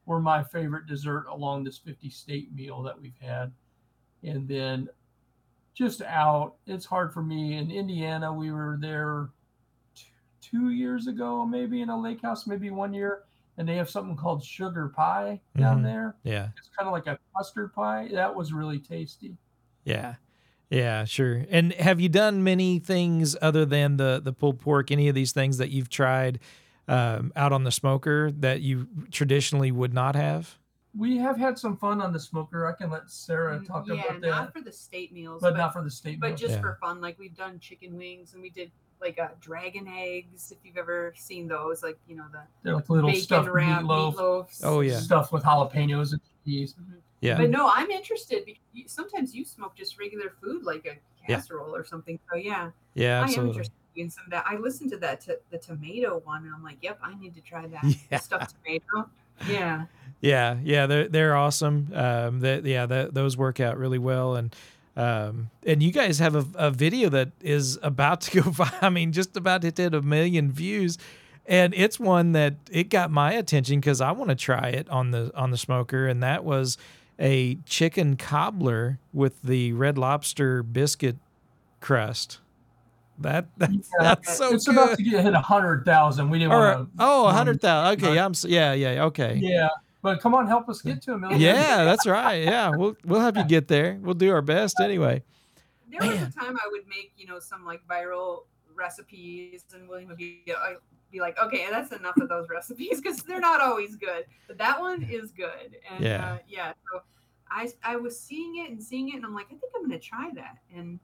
were 0.07 0.21
my 0.21 0.43
favorite 0.43 0.87
dessert 0.87 1.27
along 1.29 1.65
this 1.65 1.79
50 1.79 2.09
state 2.11 2.55
meal 2.55 2.83
that 2.83 2.99
we've 3.01 3.19
had. 3.21 3.53
And 4.27 4.47
then 4.49 4.89
just 5.75 6.03
out, 6.03 6.55
it's 6.67 6.85
hard 6.85 7.13
for 7.13 7.23
me. 7.23 7.57
In 7.57 7.71
Indiana, 7.71 8.33
we 8.33 8.51
were 8.51 8.77
there 8.81 9.29
t- 9.95 10.07
two 10.41 10.71
years 10.71 11.07
ago, 11.07 11.47
maybe 11.47 11.81
in 11.83 11.89
a 11.91 11.99
lake 12.01 12.23
house, 12.23 12.47
maybe 12.47 12.71
one 12.71 12.93
year, 12.93 13.23
and 13.59 13.69
they 13.69 13.77
have 13.77 13.89
something 13.89 14.17
called 14.17 14.45
sugar 14.45 14.89
pie 14.89 15.41
down 15.57 15.81
Mhm. 15.81 15.85
there. 15.85 16.17
Yeah. 16.25 16.49
It's 16.59 16.69
kind 16.77 16.89
of 16.89 16.93
like 16.93 17.07
a 17.07 17.19
custard 17.37 17.73
pie. 17.75 18.09
That 18.13 18.35
was 18.35 18.53
really 18.53 18.79
tasty. 18.81 19.37
Yeah. 19.85 20.17
Yeah, 20.69 21.05
sure. 21.05 21.45
And 21.49 21.73
have 21.75 22.01
you 22.01 22.09
done 22.09 22.43
many 22.43 22.81
things 22.81 23.37
other 23.41 23.65
than 23.65 23.99
the 23.99 24.21
the 24.23 24.33
pulled 24.33 24.59
pork? 24.61 24.91
Any 24.91 25.09
of 25.09 25.15
these 25.15 25.31
things 25.33 25.59
that 25.59 25.71
you've 25.71 25.89
tried 25.89 26.41
um, 26.89 27.33
out 27.37 27.53
on 27.53 27.63
the 27.65 27.71
smoker 27.71 28.31
that 28.33 28.63
you 28.63 28.89
traditionally 29.13 29.71
would 29.71 29.95
not 29.95 30.17
have? 30.17 30.59
We 30.97 31.17
have 31.19 31.37
had 31.37 31.59
some 31.59 31.77
fun 31.77 32.01
on 32.01 32.13
the 32.13 32.21
smoker. 32.21 32.67
I 32.67 32.73
can 32.73 32.91
let 32.91 33.11
Sarah 33.11 33.59
Mm, 33.59 33.67
talk 33.67 33.87
yeah, 33.87 33.95
about 33.95 34.21
that, 34.23 34.29
not 34.29 34.53
for 34.53 34.61
the 34.63 34.73
state 34.73 35.13
meals, 35.13 35.43
but 35.43 35.57
not 35.57 35.73
for 35.73 35.83
the 35.83 35.91
state 35.91 36.13
meals. 36.13 36.21
but 36.21 36.27
meal. 36.29 36.37
just 36.37 36.55
Yeah. 36.55 36.61
for 36.61 36.79
fun. 36.81 37.01
Like 37.01 37.19
we've 37.19 37.37
done 37.37 37.59
chicken 37.59 37.97
wings, 37.97 38.33
and 38.33 38.43
we 38.43 38.51
did 38.51 38.71
like 39.01 39.19
uh, 39.19 39.29
dragon 39.41 39.87
eggs. 39.89 40.51
If 40.53 40.59
you've 40.65 40.79
ever 40.79 41.13
seen 41.17 41.49
those, 41.49 41.83
like 41.83 41.99
you 42.09 42.17
know 42.17 42.25
the 42.33 42.43
They're 42.63 42.75
like 42.77 42.89
little 42.89 43.11
bacon 43.11 43.23
stuffed 43.23 43.49
wrap 43.51 43.83
meatloaf, 43.83 44.15
meatloafs. 44.17 44.61
Oh, 44.65 44.81
yeah. 44.81 44.99
stuff 44.99 45.33
with 45.33 45.43
jalapenos 45.45 46.13
and 46.13 46.21
cheese. 46.45 46.75
Yeah. 47.21 47.37
But 47.37 47.51
no, 47.51 47.71
I'm 47.73 47.91
interested 47.91 48.45
because 48.47 48.91
sometimes 48.93 49.35
you 49.35 49.45
smoke 49.45 49.75
just 49.75 49.99
regular 49.99 50.31
food 50.41 50.63
like 50.65 50.87
a 50.87 50.97
Yeah. 51.29 51.37
casserole 51.37 51.75
or 51.75 51.85
something. 51.85 52.19
So 52.31 52.37
yeah, 52.37 52.71
Yeah, 52.95 53.21
I 53.27 53.31
am 53.33 53.49
interested 53.49 53.75
in 53.97 54.09
some 54.11 54.25
of 54.27 54.31
that. 54.31 54.45
I 54.47 54.57
listened 54.57 54.91
to 54.93 54.97
that 54.99 55.21
to 55.23 55.39
the 55.51 55.59
tomato 55.59 56.21
one, 56.25 56.45
and 56.45 56.55
I'm 56.55 56.63
like, 56.63 56.79
yep, 56.83 56.99
I 57.03 57.15
need 57.19 57.35
to 57.35 57.41
try 57.43 57.67
that. 57.67 57.85
Yeah. 58.11 58.19
Stuffed 58.19 58.55
tomato. 58.65 59.11
Yeah. 59.49 59.87
Yeah, 60.21 60.57
yeah, 60.65 60.87
they're 60.87 61.09
they're 61.09 61.37
awesome. 61.37 61.89
Um, 61.95 62.41
that 62.41 62.65
yeah, 62.65 62.87
that 62.87 63.15
those 63.15 63.37
work 63.37 63.61
out 63.61 63.77
really 63.79 63.99
well, 63.99 64.35
and 64.35 64.55
um, 64.97 65.51
and 65.65 65.83
you 65.83 65.93
guys 65.93 66.19
have 66.21 66.35
a, 66.35 66.45
a 66.55 66.71
video 66.71 67.11
that 67.11 67.31
is 67.43 67.79
about 67.83 68.23
to 68.23 68.41
go. 68.43 68.51
vi- 68.51 68.79
I 68.81 68.89
mean, 68.89 69.13
just 69.13 69.37
about 69.37 69.61
to 69.63 69.73
hit 69.77 69.95
a 69.95 70.01
million 70.01 70.51
views, 70.51 70.97
and 71.47 71.75
it's 71.75 72.01
one 72.01 72.33
that 72.33 72.55
it 72.71 72.89
got 72.89 73.11
my 73.11 73.33
attention 73.35 73.79
because 73.79 74.01
I 74.01 74.11
want 74.13 74.31
to 74.31 74.35
try 74.35 74.69
it 74.71 74.89
on 74.89 75.11
the 75.11 75.31
on 75.37 75.51
the 75.51 75.59
smoker, 75.59 76.09
and 76.09 76.23
that 76.23 76.45
was 76.45 76.79
a 77.21 77.57
chicken 77.67 78.17
cobbler 78.17 78.99
with 79.13 79.41
the 79.43 79.75
Red 79.75 79.99
Lobster 79.99 80.63
biscuit 80.63 81.17
crust. 81.81 82.39
That 83.21 83.47
that's, 83.57 83.73
Yeah, 83.73 83.81
that's 84.15 84.37
so 84.37 84.53
it's 84.55 84.69
about 84.69 84.97
to 84.97 85.03
get 85.03 85.23
hit 85.25 85.35
a 85.35 85.41
hundred 85.41 85.85
thousand. 85.85 86.31
We 86.31 86.39
didn't 86.39 86.53
Or, 86.53 86.61
want 86.61 86.97
to. 86.97 87.05
oh, 87.05 87.27
a 87.27 87.33
hundred 87.33 87.61
thousand. 87.61 88.05
Okay, 88.05 88.19
I'm 88.19 88.33
s- 88.33 88.45
yeah, 88.45 88.73
yeah, 88.73 89.05
okay. 89.05 89.35
Yeah, 89.41 89.69
but 90.03 90.21
come 90.21 90.35
on, 90.35 90.47
help 90.47 90.69
us 90.69 90.83
get 90.83 91.03
to 91.03 91.15
a 91.15 91.19
million. 91.19 91.41
Yeah, 91.41 91.85
that's 91.85 92.07
right. 92.07 92.43
Yeah, 92.45 92.71
we'll 92.71 92.97
we'll 93.05 93.21
have 93.21 93.37
you 93.37 93.45
get 93.45 93.69
there. 93.69 93.99
We'll 94.03 94.15
do 94.15 94.31
our 94.33 94.43
best 94.43 94.81
anyway. 94.81 95.23
There 95.91 96.01
was 96.09 96.19
a 96.21 96.31
time 96.33 96.57
I 96.57 96.69
would 96.71 96.87
make, 96.89 97.13
you 97.17 97.27
know, 97.27 97.39
some 97.39 97.65
like 97.65 97.81
viral 97.89 98.41
recipes, 98.75 99.65
and 99.75 99.89
William 99.89 100.09
would 100.09 100.19
be, 100.19 100.43
uh, 100.55 100.75
be 101.11 101.21
like, 101.21 101.39
okay, 101.43 101.67
that's 101.71 101.93
enough 101.93 102.17
of 102.19 102.29
those 102.29 102.49
recipes 102.51 103.01
because 103.01 103.19
they're 103.23 103.41
not 103.41 103.61
always 103.61 103.97
good. 103.97 104.27
But 104.47 104.59
that 104.59 104.79
one 104.81 105.03
is 105.03 105.31
good. 105.33 105.79
And 105.91 106.05
Yeah. 106.05 106.33
uh, 106.35 106.39
yeah, 106.49 106.73
so 106.93 107.01
I 107.51 107.71
I 107.83 107.97
was 107.97 108.19
seeing 108.21 108.59
it 108.65 108.71
and 108.71 108.83
seeing 108.83 109.09
it, 109.11 109.15
and 109.17 109.25
I'm 109.25 109.35
like, 109.35 109.47
I 109.47 109.55
think 109.57 109.73
I'm 109.75 109.83
gonna 109.83 109.99
try 109.99 110.31
that, 110.35 110.59
and 110.77 110.95
it 110.97 111.01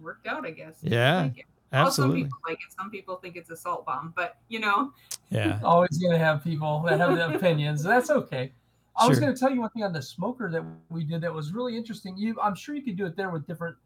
worked 0.00 0.26
out, 0.26 0.46
I 0.46 0.50
guess. 0.50 0.76
Yeah, 0.82 1.22
like 1.22 1.38
it. 1.38 1.44
Well, 1.72 1.90
some 1.90 2.14
people 2.14 2.38
like 2.46 2.58
it. 2.58 2.74
Some 2.78 2.90
people 2.90 3.16
think 3.16 3.36
it's 3.36 3.50
a 3.50 3.56
salt 3.56 3.84
bomb, 3.84 4.12
but 4.16 4.36
you 4.48 4.60
know, 4.60 4.92
Yeah. 5.30 5.58
Always 5.64 5.98
gonna 5.98 6.18
have 6.18 6.42
people 6.44 6.82
that 6.86 6.98
have 6.98 7.16
the 7.16 7.34
opinions. 7.34 7.82
That's 7.82 8.10
okay. 8.10 8.52
I 8.98 9.06
was 9.06 9.20
gonna 9.20 9.36
tell 9.36 9.50
you 9.50 9.60
one 9.60 9.70
thing 9.70 9.82
on 9.82 9.92
the 9.92 10.02
smoker 10.02 10.50
that 10.50 10.64
we 10.88 11.04
did 11.04 11.20
that 11.20 11.32
was 11.32 11.52
really 11.52 11.76
interesting. 11.76 12.16
You, 12.16 12.36
I'm 12.42 12.54
sure 12.54 12.74
you 12.74 12.82
could 12.82 12.96
do 12.96 13.06
it 13.06 13.16
there 13.16 13.30
with 13.30 13.46
different 13.46 13.76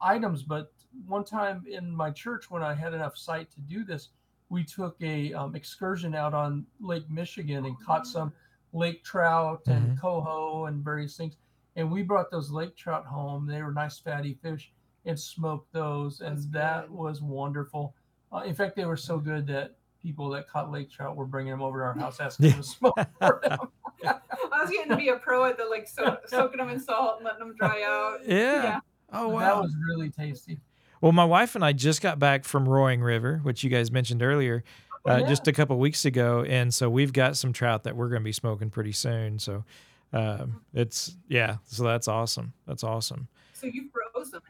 items, 0.00 0.42
but 0.42 0.72
one 1.06 1.24
time 1.24 1.64
in 1.68 1.94
my 1.94 2.10
church 2.10 2.50
when 2.50 2.62
I 2.62 2.74
had 2.74 2.94
enough 2.94 3.16
sight 3.16 3.50
to 3.52 3.60
do 3.60 3.84
this, 3.84 4.10
we 4.48 4.64
took 4.64 4.96
a 5.00 5.32
um, 5.32 5.54
excursion 5.54 6.14
out 6.14 6.34
on 6.34 6.66
Lake 6.80 7.08
Michigan 7.10 7.64
and 7.66 7.76
caught 7.84 8.06
some 8.06 8.32
lake 8.72 9.02
trout 9.02 9.62
and 9.66 10.00
coho 10.00 10.66
and 10.66 10.84
various 10.84 11.16
things. 11.16 11.34
And 11.76 11.90
we 11.90 12.02
brought 12.02 12.30
those 12.30 12.50
lake 12.50 12.76
trout 12.76 13.06
home. 13.06 13.46
They 13.46 13.62
were 13.62 13.72
nice 13.72 13.98
fatty 13.98 14.38
fish 14.42 14.72
and 15.04 15.18
smoked 15.18 15.72
those, 15.72 16.20
and 16.20 16.36
That's 16.36 16.46
that 16.48 16.88
good. 16.88 16.96
was 16.96 17.22
wonderful. 17.22 17.94
Uh, 18.32 18.42
in 18.46 18.54
fact, 18.54 18.76
they 18.76 18.84
were 18.84 18.96
so 18.96 19.18
good 19.18 19.46
that 19.48 19.76
people 20.02 20.30
that 20.30 20.48
caught 20.48 20.70
lake 20.70 20.90
trout 20.90 21.16
were 21.16 21.26
bringing 21.26 21.50
them 21.50 21.62
over 21.62 21.78
to 21.80 21.84
our 21.84 21.98
house 21.98 22.20
asking 22.20 22.50
them 22.50 22.58
to 22.58 22.62
smoke 22.62 22.94
for 23.18 23.40
them. 23.42 23.58
I 24.04 24.62
was 24.62 24.70
getting 24.70 24.90
to 24.90 24.96
be 24.96 25.08
a 25.08 25.16
pro 25.16 25.44
at 25.44 25.56
the 25.58 25.64
like 25.64 25.88
so, 25.88 26.18
soaking 26.26 26.58
them 26.58 26.70
in 26.70 26.80
salt 26.80 27.16
and 27.16 27.24
letting 27.24 27.40
them 27.40 27.54
dry 27.58 27.82
out. 27.82 28.26
Yeah. 28.26 28.80
Oh 29.12 29.28
wow. 29.28 29.40
That 29.40 29.62
was 29.62 29.74
really 29.88 30.10
tasty. 30.10 30.60
Well, 31.00 31.12
my 31.12 31.24
wife 31.24 31.54
and 31.54 31.64
I 31.64 31.72
just 31.72 32.02
got 32.02 32.18
back 32.18 32.44
from 32.44 32.68
Roaring 32.68 33.00
River, 33.00 33.40
which 33.42 33.64
you 33.64 33.70
guys 33.70 33.90
mentioned 33.90 34.22
earlier, 34.22 34.62
uh, 35.08 35.16
yeah. 35.22 35.28
just 35.28 35.48
a 35.48 35.52
couple 35.52 35.78
weeks 35.78 36.04
ago, 36.04 36.44
and 36.46 36.72
so 36.74 36.90
we've 36.90 37.12
got 37.12 37.38
some 37.38 37.54
trout 37.54 37.84
that 37.84 37.96
we're 37.96 38.10
going 38.10 38.20
to 38.20 38.24
be 38.24 38.32
smoking 38.32 38.68
pretty 38.68 38.92
soon. 38.92 39.38
So, 39.38 39.64
Um, 40.12 40.60
it's 40.74 41.16
yeah, 41.28 41.56
so 41.64 41.84
that's 41.84 42.06
awesome. 42.06 42.52
That's 42.66 42.84
awesome. 42.84 43.28
So 43.54 43.66
you 43.66 43.88
froze 44.14 44.30
them 44.30 44.42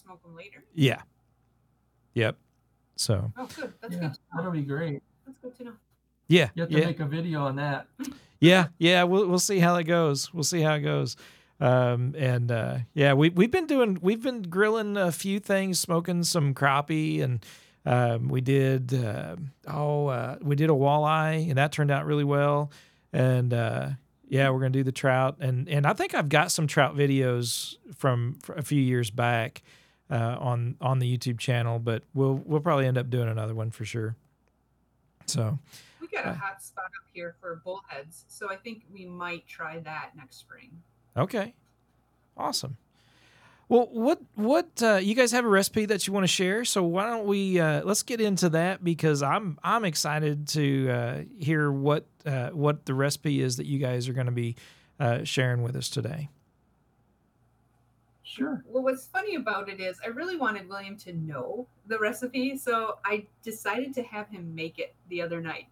and 0.00 0.04
you're 0.04 0.10
gonna 0.10 0.18
smoke 0.18 0.22
them 0.22 0.36
later. 0.36 0.64
Yeah. 0.74 1.02
Yep. 2.14 2.36
So 2.96 3.32
Oh, 3.36 3.46
good. 3.56 3.72
That's 3.80 3.94
Yeah, 3.94 4.00
good. 4.00 4.18
That'll 4.34 4.52
be 4.52 4.62
great. 4.62 5.02
That's 5.26 5.38
good 5.38 5.56
to 5.58 5.64
know. 5.64 5.72
yeah, 6.28 6.48
You 6.54 6.62
have 6.62 6.70
to 6.70 6.78
yeah, 6.78 6.86
make 6.86 7.00
a 7.00 7.06
video 7.06 7.44
on 7.46 7.56
that. 7.56 7.86
yeah, 8.40 8.66
yeah. 8.78 9.04
We'll 9.04 9.26
we'll 9.26 9.38
see 9.38 9.58
how 9.60 9.76
it 9.76 9.84
goes. 9.84 10.32
We'll 10.32 10.44
see 10.44 10.60
how 10.60 10.74
it 10.74 10.80
goes. 10.80 11.16
Um, 11.60 12.14
and 12.18 12.50
uh, 12.50 12.78
yeah, 12.94 13.12
we 13.14 13.30
we've 13.30 13.50
been 13.50 13.66
doing 13.66 13.98
we've 14.02 14.22
been 14.22 14.42
grilling 14.42 14.96
a 14.96 15.12
few 15.12 15.38
things, 15.40 15.78
smoking 15.80 16.22
some 16.24 16.54
crappie, 16.54 17.22
and 17.22 17.44
um, 17.86 18.28
we 18.28 18.40
did 18.40 18.92
uh, 18.92 19.36
oh 19.68 20.08
uh, 20.08 20.36
we 20.42 20.56
did 20.56 20.70
a 20.70 20.74
walleye, 20.74 21.48
and 21.48 21.56
that 21.58 21.72
turned 21.72 21.90
out 21.90 22.04
really 22.04 22.24
well. 22.24 22.70
And 23.12 23.54
uh, 23.54 23.90
yeah, 24.28 24.50
we're 24.50 24.58
gonna 24.58 24.70
do 24.70 24.82
the 24.82 24.92
trout, 24.92 25.36
and 25.40 25.68
and 25.68 25.86
I 25.86 25.92
think 25.92 26.14
I've 26.14 26.28
got 26.28 26.50
some 26.50 26.66
trout 26.66 26.96
videos 26.96 27.76
from 27.96 28.38
a 28.54 28.62
few 28.62 28.80
years 28.80 29.10
back 29.10 29.62
uh, 30.10 30.36
on 30.40 30.76
on 30.80 30.98
the 30.98 31.18
YouTube 31.18 31.38
channel, 31.38 31.78
but 31.78 32.02
we'll 32.14 32.34
we'll 32.44 32.60
probably 32.60 32.86
end 32.86 32.98
up 32.98 33.10
doing 33.10 33.28
another 33.28 33.54
one 33.54 33.70
for 33.70 33.84
sure. 33.84 34.16
So 35.26 35.58
We 36.00 36.08
got 36.08 36.26
Uh, 36.26 36.30
a 36.30 36.34
hot 36.34 36.62
spot 36.62 36.86
up 36.86 37.06
here 37.12 37.34
for 37.40 37.60
bullheads, 37.64 38.24
so 38.28 38.50
I 38.50 38.56
think 38.56 38.82
we 38.92 39.06
might 39.06 39.46
try 39.46 39.78
that 39.80 40.10
next 40.16 40.36
spring. 40.38 40.82
Okay. 41.16 41.54
Awesome. 42.36 42.76
Well, 43.68 43.88
what 43.90 44.20
what 44.34 44.82
uh, 44.82 44.96
you 44.96 45.14
guys 45.14 45.32
have 45.32 45.44
a 45.46 45.48
recipe 45.48 45.86
that 45.86 46.06
you 46.06 46.12
want 46.12 46.24
to 46.24 46.28
share? 46.28 46.64
So 46.64 46.82
why 46.82 47.06
don't 47.06 47.26
we 47.26 47.58
uh, 47.58 47.82
let's 47.84 48.02
get 48.02 48.20
into 48.20 48.50
that 48.50 48.84
because 48.84 49.22
I'm 49.22 49.58
I'm 49.62 49.84
excited 49.86 50.46
to 50.48 50.90
uh, 50.90 51.22
hear 51.38 51.70
what 51.72 52.06
uh, 52.26 52.50
what 52.50 52.84
the 52.84 52.92
recipe 52.92 53.40
is 53.40 53.56
that 53.56 53.66
you 53.66 53.78
guys 53.78 54.08
are 54.08 54.12
going 54.12 54.26
to 54.26 54.32
be 54.32 54.56
uh, 55.00 55.24
sharing 55.24 55.62
with 55.62 55.74
us 55.76 55.88
today. 55.88 56.28
Sure. 58.24 58.62
Well, 58.66 58.84
what's 58.84 59.06
funny 59.06 59.34
about 59.34 59.68
it 59.68 59.80
is 59.80 59.98
I 60.04 60.08
really 60.08 60.36
wanted 60.36 60.68
William 60.68 60.96
to 60.98 61.12
know 61.12 61.66
the 61.86 61.98
recipe, 61.98 62.56
so 62.56 62.98
I 63.04 63.26
decided 63.42 63.92
to 63.94 64.02
have 64.04 64.28
him 64.28 64.54
make 64.54 64.78
it 64.78 64.94
the 65.08 65.20
other 65.20 65.40
night, 65.40 65.66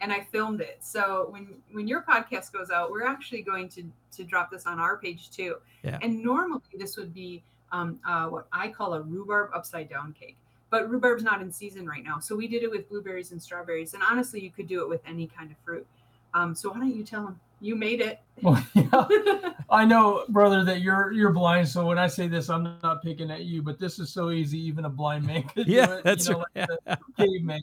and 0.00 0.12
I 0.12 0.20
filmed 0.30 0.60
it. 0.60 0.78
So 0.80 1.26
when 1.30 1.54
when 1.72 1.88
your 1.88 2.02
podcast 2.02 2.52
goes 2.52 2.70
out, 2.70 2.92
we're 2.92 3.06
actually 3.06 3.42
going 3.42 3.68
to 3.70 3.84
to 4.12 4.24
drop 4.24 4.50
this 4.50 4.66
on 4.66 4.78
our 4.78 4.96
page 4.96 5.30
too. 5.30 5.56
Yeah. 5.82 5.98
And 6.00 6.22
normally 6.22 6.62
this 6.78 6.96
would 6.96 7.12
be 7.12 7.42
um, 7.72 7.98
uh, 8.06 8.26
what 8.26 8.46
I 8.52 8.68
call 8.68 8.94
a 8.94 9.02
rhubarb 9.02 9.50
upside 9.52 9.90
down 9.90 10.12
cake, 10.12 10.36
but 10.70 10.88
rhubarb's 10.88 11.24
not 11.24 11.42
in 11.42 11.50
season 11.50 11.88
right 11.88 12.04
now, 12.04 12.20
so 12.20 12.36
we 12.36 12.46
did 12.46 12.62
it 12.62 12.70
with 12.70 12.88
blueberries 12.88 13.32
and 13.32 13.42
strawberries. 13.42 13.94
And 13.94 14.02
honestly, 14.08 14.40
you 14.40 14.52
could 14.52 14.68
do 14.68 14.80
it 14.80 14.88
with 14.88 15.00
any 15.06 15.26
kind 15.26 15.50
of 15.50 15.56
fruit. 15.64 15.86
Um, 16.34 16.54
so 16.54 16.70
why 16.70 16.78
don't 16.78 16.94
you 16.94 17.02
tell 17.02 17.26
him 17.26 17.40
you 17.60 17.76
made 17.76 18.00
it? 18.00 18.20
Well, 18.42 18.62
yeah. 18.74 19.52
I 19.70 19.86
know, 19.86 20.26
brother, 20.28 20.62
that 20.64 20.82
you're 20.82 21.10
you're 21.10 21.32
blind. 21.32 21.66
So 21.68 21.86
when 21.86 21.96
I 21.98 22.06
say 22.06 22.28
this, 22.28 22.50
I'm 22.50 22.76
not 22.82 23.02
picking 23.02 23.30
at 23.30 23.44
you, 23.46 23.62
but 23.62 23.78
this 23.78 23.98
is 23.98 24.10
so 24.12 24.30
easy. 24.30 24.58
Even 24.60 24.84
a 24.84 24.90
blind 24.90 25.26
man 25.26 25.42
could 25.44 25.66
Yeah, 25.66 25.86
do 25.86 25.92
it. 25.94 26.04
that's 26.04 26.28
you 26.28 26.34
know, 26.34 26.44
right. 26.54 26.68
like 26.86 26.98
the 27.16 27.24
caveman. 27.24 27.62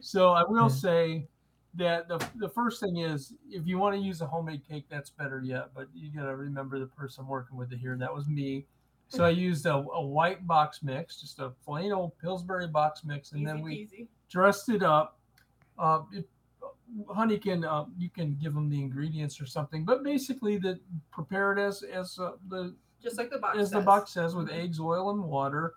So 0.00 0.30
I 0.30 0.44
will 0.44 0.62
Yeah. 0.62 0.68
say 0.68 1.26
that 1.74 2.08
the 2.08 2.26
the 2.36 2.48
first 2.48 2.80
thing 2.80 2.96
is 2.96 3.34
if 3.50 3.66
you 3.66 3.76
want 3.78 3.94
to 3.96 4.00
use 4.00 4.22
a 4.22 4.26
homemade 4.26 4.62
cake, 4.66 4.86
that's 4.88 5.10
better 5.10 5.42
yet. 5.44 5.74
But 5.74 5.88
you 5.94 6.08
gotta 6.10 6.34
remember 6.34 6.78
the 6.78 6.86
person 6.86 7.26
working 7.26 7.58
with 7.58 7.70
it 7.72 7.78
here, 7.78 7.92
and 7.92 8.00
that 8.00 8.14
was 8.14 8.26
me. 8.28 8.64
So 9.08 9.24
I 9.24 9.30
used 9.30 9.66
a, 9.66 9.74
a 9.74 10.02
white 10.02 10.46
box 10.46 10.82
mix, 10.82 11.20
just 11.20 11.38
a 11.38 11.50
plain 11.66 11.92
old 11.92 12.16
Pillsbury 12.18 12.66
box 12.68 13.04
mix, 13.04 13.32
and 13.32 13.42
Easy 13.42 13.46
then 13.46 13.60
we 13.62 13.72
peasy. 13.76 14.06
dressed 14.30 14.70
it 14.70 14.82
up. 14.82 15.18
Uh, 15.78 16.00
it, 16.14 16.26
honey 17.12 17.38
can 17.38 17.64
uh, 17.64 17.84
you 17.98 18.08
can 18.10 18.34
give 18.36 18.54
them 18.54 18.68
the 18.68 18.80
ingredients 18.80 19.40
or 19.40 19.46
something, 19.46 19.84
but 19.84 20.02
basically 20.02 20.58
the 20.58 20.78
prepare 21.10 21.52
it 21.52 21.58
as 21.60 21.82
as 21.82 22.18
uh, 22.18 22.32
the 22.48 22.74
just 23.02 23.18
like 23.18 23.30
the 23.30 23.38
box. 23.38 23.58
as 23.58 23.70
the 23.70 23.80
box 23.80 24.12
says 24.12 24.34
with 24.34 24.48
Mhm. 24.48 24.54
eggs, 24.64 24.80
oil, 24.80 25.10
and 25.10 25.22
water, 25.22 25.74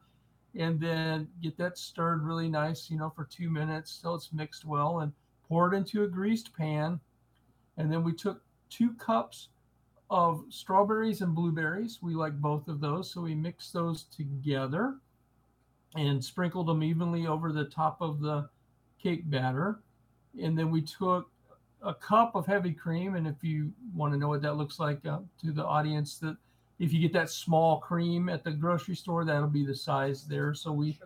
and 0.56 0.80
then 0.80 1.28
get 1.42 1.58
that 1.58 1.78
stirred 1.78 2.24
really 2.24 2.50
nice, 2.50 2.90
you 2.90 2.98
know, 2.98 3.10
for 3.10 3.26
two 3.26 3.50
minutes 3.50 4.00
till 4.02 4.16
it's 4.16 4.34
mixed 4.34 4.66
well, 4.66 5.00
and 5.02 5.14
pour 5.48 5.72
it 5.74 5.78
into 5.78 6.04
a 6.04 6.08
greased 6.08 6.54
pan, 6.56 7.00
and 7.78 7.92
then 7.92 8.04
we 8.04 8.14
took 8.14 8.42
two 8.70 8.94
cups 8.94 9.50
of 10.10 10.44
strawberries 10.50 11.22
and 11.22 11.36
blueberries. 11.36 12.02
We 12.02 12.16
like 12.16 12.40
both 12.42 12.68
of 12.68 12.80
those, 12.82 13.12
so 13.12 13.22
we 13.22 13.36
mixed 13.36 13.72
those 13.74 14.04
together 14.04 14.98
and 15.96 16.24
sprinkled 16.24 16.68
them 16.68 16.84
evenly 16.84 17.28
over 17.28 17.52
the 17.52 17.66
top 17.66 18.02
of 18.02 18.20
the 18.22 18.50
cake 18.98 19.30
batter. 19.30 19.82
And 20.40 20.58
then 20.58 20.72
we 20.72 20.82
took 20.82 21.30
a 21.82 21.94
cup 21.94 22.36
of 22.36 22.46
heavy 22.46 22.74
cream. 22.74 23.16
And 23.16 23.28
if 23.28 23.44
you 23.44 23.74
want 23.94 24.14
to 24.14 24.20
know 24.20 24.28
what 24.30 24.42
that 24.44 24.56
looks 24.56 24.80
like 24.80 25.06
uh, 25.06 25.20
to 25.42 25.52
the 25.52 25.66
audience, 25.66 26.18
that 26.20 26.38
if 26.80 26.94
you 26.94 27.00
get 27.00 27.14
that 27.14 27.30
small 27.30 27.80
cream 27.80 28.30
at 28.30 28.44
the 28.44 28.52
grocery 28.52 28.96
store, 28.96 29.26
that'll 29.26 29.48
be 29.48 29.66
the 29.66 29.76
size 29.76 30.26
there. 30.26 30.54
So 30.54 30.72
we 30.72 30.98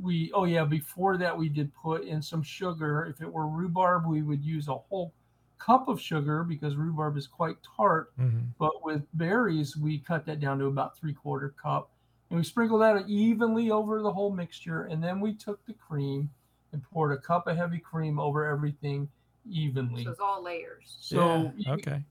we 0.00 0.30
oh 0.34 0.44
yeah 0.44 0.64
before 0.64 1.16
that 1.16 1.36
we 1.36 1.48
did 1.48 1.72
put 1.74 2.04
in 2.04 2.20
some 2.20 2.42
sugar 2.42 3.06
if 3.06 3.22
it 3.22 3.32
were 3.32 3.48
rhubarb 3.48 4.06
we 4.06 4.22
would 4.22 4.44
use 4.44 4.68
a 4.68 4.74
whole 4.74 5.12
cup 5.58 5.88
of 5.88 5.98
sugar 5.98 6.44
because 6.44 6.76
rhubarb 6.76 7.16
is 7.16 7.26
quite 7.26 7.56
tart 7.76 8.12
Mhm. 8.18 8.48
but 8.58 8.84
with 8.84 9.06
berries 9.14 9.74
we 9.74 9.98
cut 9.98 10.26
that 10.26 10.38
down 10.38 10.58
to 10.58 10.66
about 10.66 10.98
three 10.98 11.14
quarter 11.14 11.48
cup 11.50 11.88
and 12.28 12.36
we 12.38 12.44
sprinkle 12.44 12.76
that 12.78 13.08
evenly 13.08 13.70
over 13.70 14.02
the 14.02 14.12
whole 14.12 14.30
mixture 14.30 14.82
and 14.84 15.02
then 15.02 15.18
we 15.18 15.32
took 15.32 15.64
the 15.64 15.72
cream 15.72 16.28
and 16.76 16.90
poured 16.90 17.12
a 17.12 17.16
cup 17.16 17.46
of 17.46 17.56
heavy 17.56 17.78
cream 17.78 18.18
over 18.18 18.44
everything 18.44 19.08
evenly 19.50 20.04
So 20.04 20.10
it's 20.10 20.20
all 20.20 20.42
layers. 20.42 20.96
so 21.00 21.16
Yeah, 21.16 21.50
you, 21.56 21.72
okay. 21.72 22.02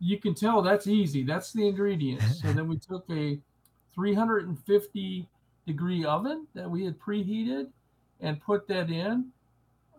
you 0.00 0.18
can 0.18 0.34
tell 0.34 0.62
that's 0.62 0.88
easy. 0.88 1.22
That's 1.22 1.52
the 1.52 1.68
ingredients. 1.68 2.40
so 2.42 2.52
then 2.52 2.66
we 2.66 2.76
took 2.76 3.04
a 3.10 3.38
350 3.94 5.28
degree 5.66 6.04
oven 6.04 6.46
that 6.54 6.68
we 6.68 6.84
had 6.84 6.98
preheated 6.98 7.68
and 8.20 8.40
put 8.40 8.66
that 8.68 8.90
in. 8.90 9.26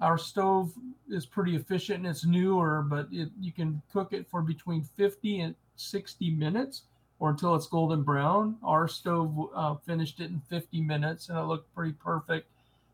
Our 0.02 0.17
stove 0.17 0.74
is 1.10 1.26
pretty 1.26 1.56
efficient 1.56 2.00
and 2.00 2.08
it's 2.08 2.26
newer, 2.26 2.82
but 2.82 3.08
it, 3.12 3.30
you 3.39 3.52
can 3.54 3.82
cook 3.93 4.12
it 4.12 4.28
for 4.30 4.41
between 4.41 4.84
50 4.97 5.41
and 5.41 5.56
60 5.78 6.32
minutes 6.32 6.84
or 7.19 7.30
until 7.30 7.56
it's 7.56 7.67
golden 7.67 8.02
brown. 8.02 8.58
Our 8.63 8.88
stove 8.88 9.50
uh, 9.56 9.76
finished 9.76 10.19
it 10.19 10.32
in 10.32 10.41
50 10.50 10.82
minutes 10.82 11.30
and 11.30 11.38
it 11.38 11.43
looked 11.43 11.74
pretty 11.74 11.93
perfect. 11.93 12.50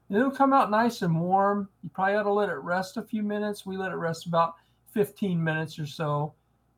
It'll 0.09 0.31
come 0.31 0.53
out 0.53 0.71
nice 0.71 1.01
and 1.01 1.19
warm. 1.19 1.69
You 1.83 1.89
probably 1.89 2.15
ought 2.15 2.23
to 2.23 2.31
let 2.31 2.49
it 2.49 2.53
rest 2.53 2.97
a 2.97 3.01
few 3.01 3.23
minutes. 3.23 3.65
We 3.65 3.77
let 3.77 3.91
it 3.91 3.95
rest 3.95 4.25
about 4.25 4.55
15 4.93 5.43
minutes 5.43 5.77
or 5.77 5.85
so 5.85 6.33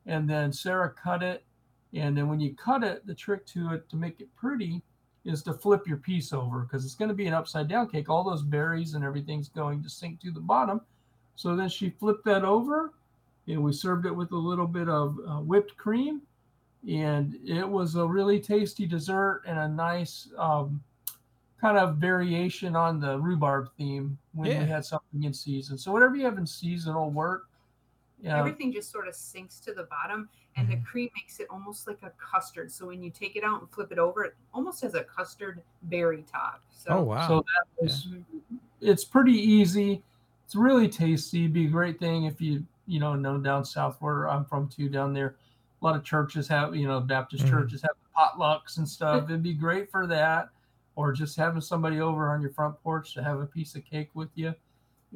and 0.06 0.28
then 0.28 0.52
Sarah 0.52 0.90
cut 0.90 1.22
it. 1.22 1.44
And 1.92 2.16
then 2.16 2.28
when 2.28 2.40
you 2.40 2.54
cut 2.54 2.84
it, 2.84 3.06
the 3.06 3.14
trick 3.14 3.46
to 3.46 3.72
it 3.74 3.88
to 3.90 3.96
make 3.96 4.20
it 4.20 4.34
pretty 4.36 4.82
is 5.24 5.42
to 5.42 5.52
flip 5.52 5.86
your 5.86 5.98
piece 5.98 6.32
over 6.32 6.60
because 6.60 6.84
it's 6.84 6.94
going 6.94 7.08
to 7.08 7.14
be 7.14 7.26
an 7.26 7.34
upside 7.34 7.68
down 7.68 7.88
cake. 7.88 8.08
All 8.08 8.24
those 8.24 8.42
berries 8.42 8.94
and 8.94 9.04
everything's 9.04 9.48
going 9.48 9.82
to 9.82 9.90
sink 9.90 10.20
to 10.20 10.30
the 10.30 10.40
bottom. 10.40 10.80
So 11.36 11.56
then 11.56 11.68
she 11.68 11.90
flipped 11.90 12.24
that 12.26 12.44
over 12.44 12.92
and 13.48 13.62
we 13.62 13.72
served 13.72 14.06
it 14.06 14.14
with 14.14 14.32
a 14.32 14.36
little 14.36 14.66
bit 14.66 14.88
of 14.88 15.18
uh, 15.26 15.40
whipped 15.40 15.76
cream. 15.76 16.22
And 16.88 17.36
it 17.46 17.68
was 17.68 17.96
a 17.96 18.06
really 18.06 18.40
tasty 18.40 18.86
dessert 18.86 19.42
and 19.46 19.58
a 19.58 19.68
nice 19.68 20.28
um, 20.38 20.82
kind 21.60 21.76
of 21.76 21.96
variation 21.96 22.74
on 22.74 23.00
the 23.00 23.18
rhubarb 23.18 23.68
theme 23.76 24.16
when 24.32 24.50
Yeah. 24.50 24.60
we 24.60 24.66
had 24.68 24.84
something 24.84 25.24
in 25.24 25.34
season. 25.34 25.76
So 25.76 25.92
whatever 25.92 26.16
you 26.16 26.24
have 26.24 26.38
in 26.38 26.46
season 26.46 26.94
will 26.94 27.10
work. 27.10 27.48
Yeah. 28.20 28.38
Everything 28.38 28.72
just 28.72 28.90
sort 28.90 29.08
of 29.08 29.14
sinks 29.14 29.60
to 29.60 29.72
the 29.74 29.84
bottom, 29.84 30.28
and 30.56 30.68
Mhm. 30.68 30.70
the 30.70 30.86
cream 30.86 31.10
makes 31.14 31.38
it 31.40 31.46
almost 31.50 31.86
like 31.86 32.02
a 32.02 32.10
custard. 32.10 32.70
So 32.70 32.86
when 32.86 33.02
you 33.02 33.10
take 33.10 33.36
it 33.36 33.44
out 33.44 33.60
and 33.60 33.70
flip 33.70 33.92
it 33.92 33.98
over, 33.98 34.24
it 34.24 34.36
almost 34.54 34.80
has 34.82 34.94
a 34.94 35.04
custard 35.04 35.62
berry 35.82 36.22
top. 36.22 36.62
So 36.70 36.90
Oh 36.90 37.02
wow. 37.02 37.28
So 37.28 37.36
that 37.40 37.82
was, 37.82 38.08
it's 38.80 39.04
pretty 39.04 39.32
easy. 39.34 40.02
It's 40.44 40.54
really 40.54 40.88
tasty. 40.88 41.46
Be 41.46 41.66
a 41.66 41.70
great 41.70 41.98
thing 41.98 42.24
if 42.24 42.40
you, 42.40 42.66
you 42.86 43.00
know, 43.00 43.14
know 43.14 43.38
down 43.38 43.64
south 43.64 44.00
where 44.00 44.28
I'm 44.28 44.44
from 44.44 44.68
too, 44.68 44.88
down 44.88 45.12
there. 45.12 45.36
A 45.80 45.84
lot 45.84 45.96
of 45.96 46.04
churches 46.04 46.46
have, 46.48 46.74
you 46.74 46.86
know, 46.88 47.00
Baptist 47.00 47.44
Mhm. 47.44 47.50
churches 47.50 47.82
have 47.82 47.96
potlucks 48.16 48.78
and 48.78 48.88
stuff. 48.88 49.24
It'd 49.30 49.42
be 49.42 49.54
great 49.54 49.90
for 49.90 50.06
that. 50.08 50.50
Or 50.96 51.12
just 51.12 51.36
having 51.36 51.60
somebody 51.60 52.00
over 52.00 52.30
on 52.30 52.42
your 52.42 52.50
front 52.50 52.80
porch 52.82 53.14
to 53.14 53.22
have 53.22 53.40
a 53.40 53.46
piece 53.46 53.74
of 53.74 53.84
cake 53.84 54.10
with 54.14 54.28
you. 54.34 54.54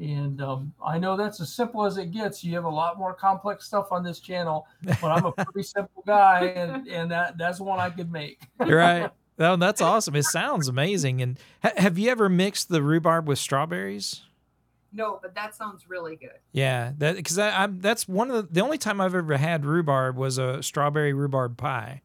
And 0.01 0.41
um, 0.41 0.73
I 0.85 0.99
know 0.99 1.17
that's 1.17 1.41
as 1.41 1.53
simple 1.53 1.85
as 1.85 1.99
it 1.99 2.11
gets. 2.11 2.43
You 2.43 2.55
have 2.55 2.65
a 2.65 2.71
lot 2.71 2.99
more 2.99 3.15
complex 3.15 3.67
stuff 3.67 3.93
on 3.93 4.03
this 4.03 4.19
channel, 4.19 4.67
but 4.83 5.05
I'm 5.05 5.25
a 5.25 5.33
pretty 5.45 5.63
simple 5.63 6.03
guy, 6.07 6.47
and, 6.47 6.89
and 6.89 7.11
that 7.11 7.39
that's 7.39 7.61
one 7.61 7.79
I 7.79 7.91
could 7.91 8.11
make. 8.11 8.41
You're 8.67 8.79
right. 8.79 9.11
Oh, 9.37 9.57
that's 9.57 9.81
awesome. 9.81 10.15
It 10.15 10.27
sounds 10.27 10.69
amazing. 10.69 11.21
And 11.21 11.41
ha- 11.61 11.73
have 11.77 11.99
you 11.99 12.09
ever 12.09 12.29
mixed 12.29 12.69
the 12.69 12.81
rhubarb 12.81 13.27
with 13.27 13.41
strawberries? 13.41 14.23
no, 14.95 15.19
but 15.21 15.35
that 15.35 15.55
sounds 15.55 15.89
really 15.91 16.17
good. 16.17 16.39
Yeah, 16.53 16.93
that 16.99 17.17
because 17.17 17.39
I'm 17.39 17.81
that's 17.81 18.07
one 18.09 18.31
of 18.31 18.37
the 18.37 18.55
the 18.55 18.61
only 18.61 18.79
time 18.79 19.01
I've 19.01 19.15
ever 19.15 19.37
had 19.37 19.65
rhubarb 19.65 20.17
was 20.17 20.39
a 20.39 20.63
strawberry 20.63 21.13
rhubarb 21.13 21.57
pie, 21.57 22.01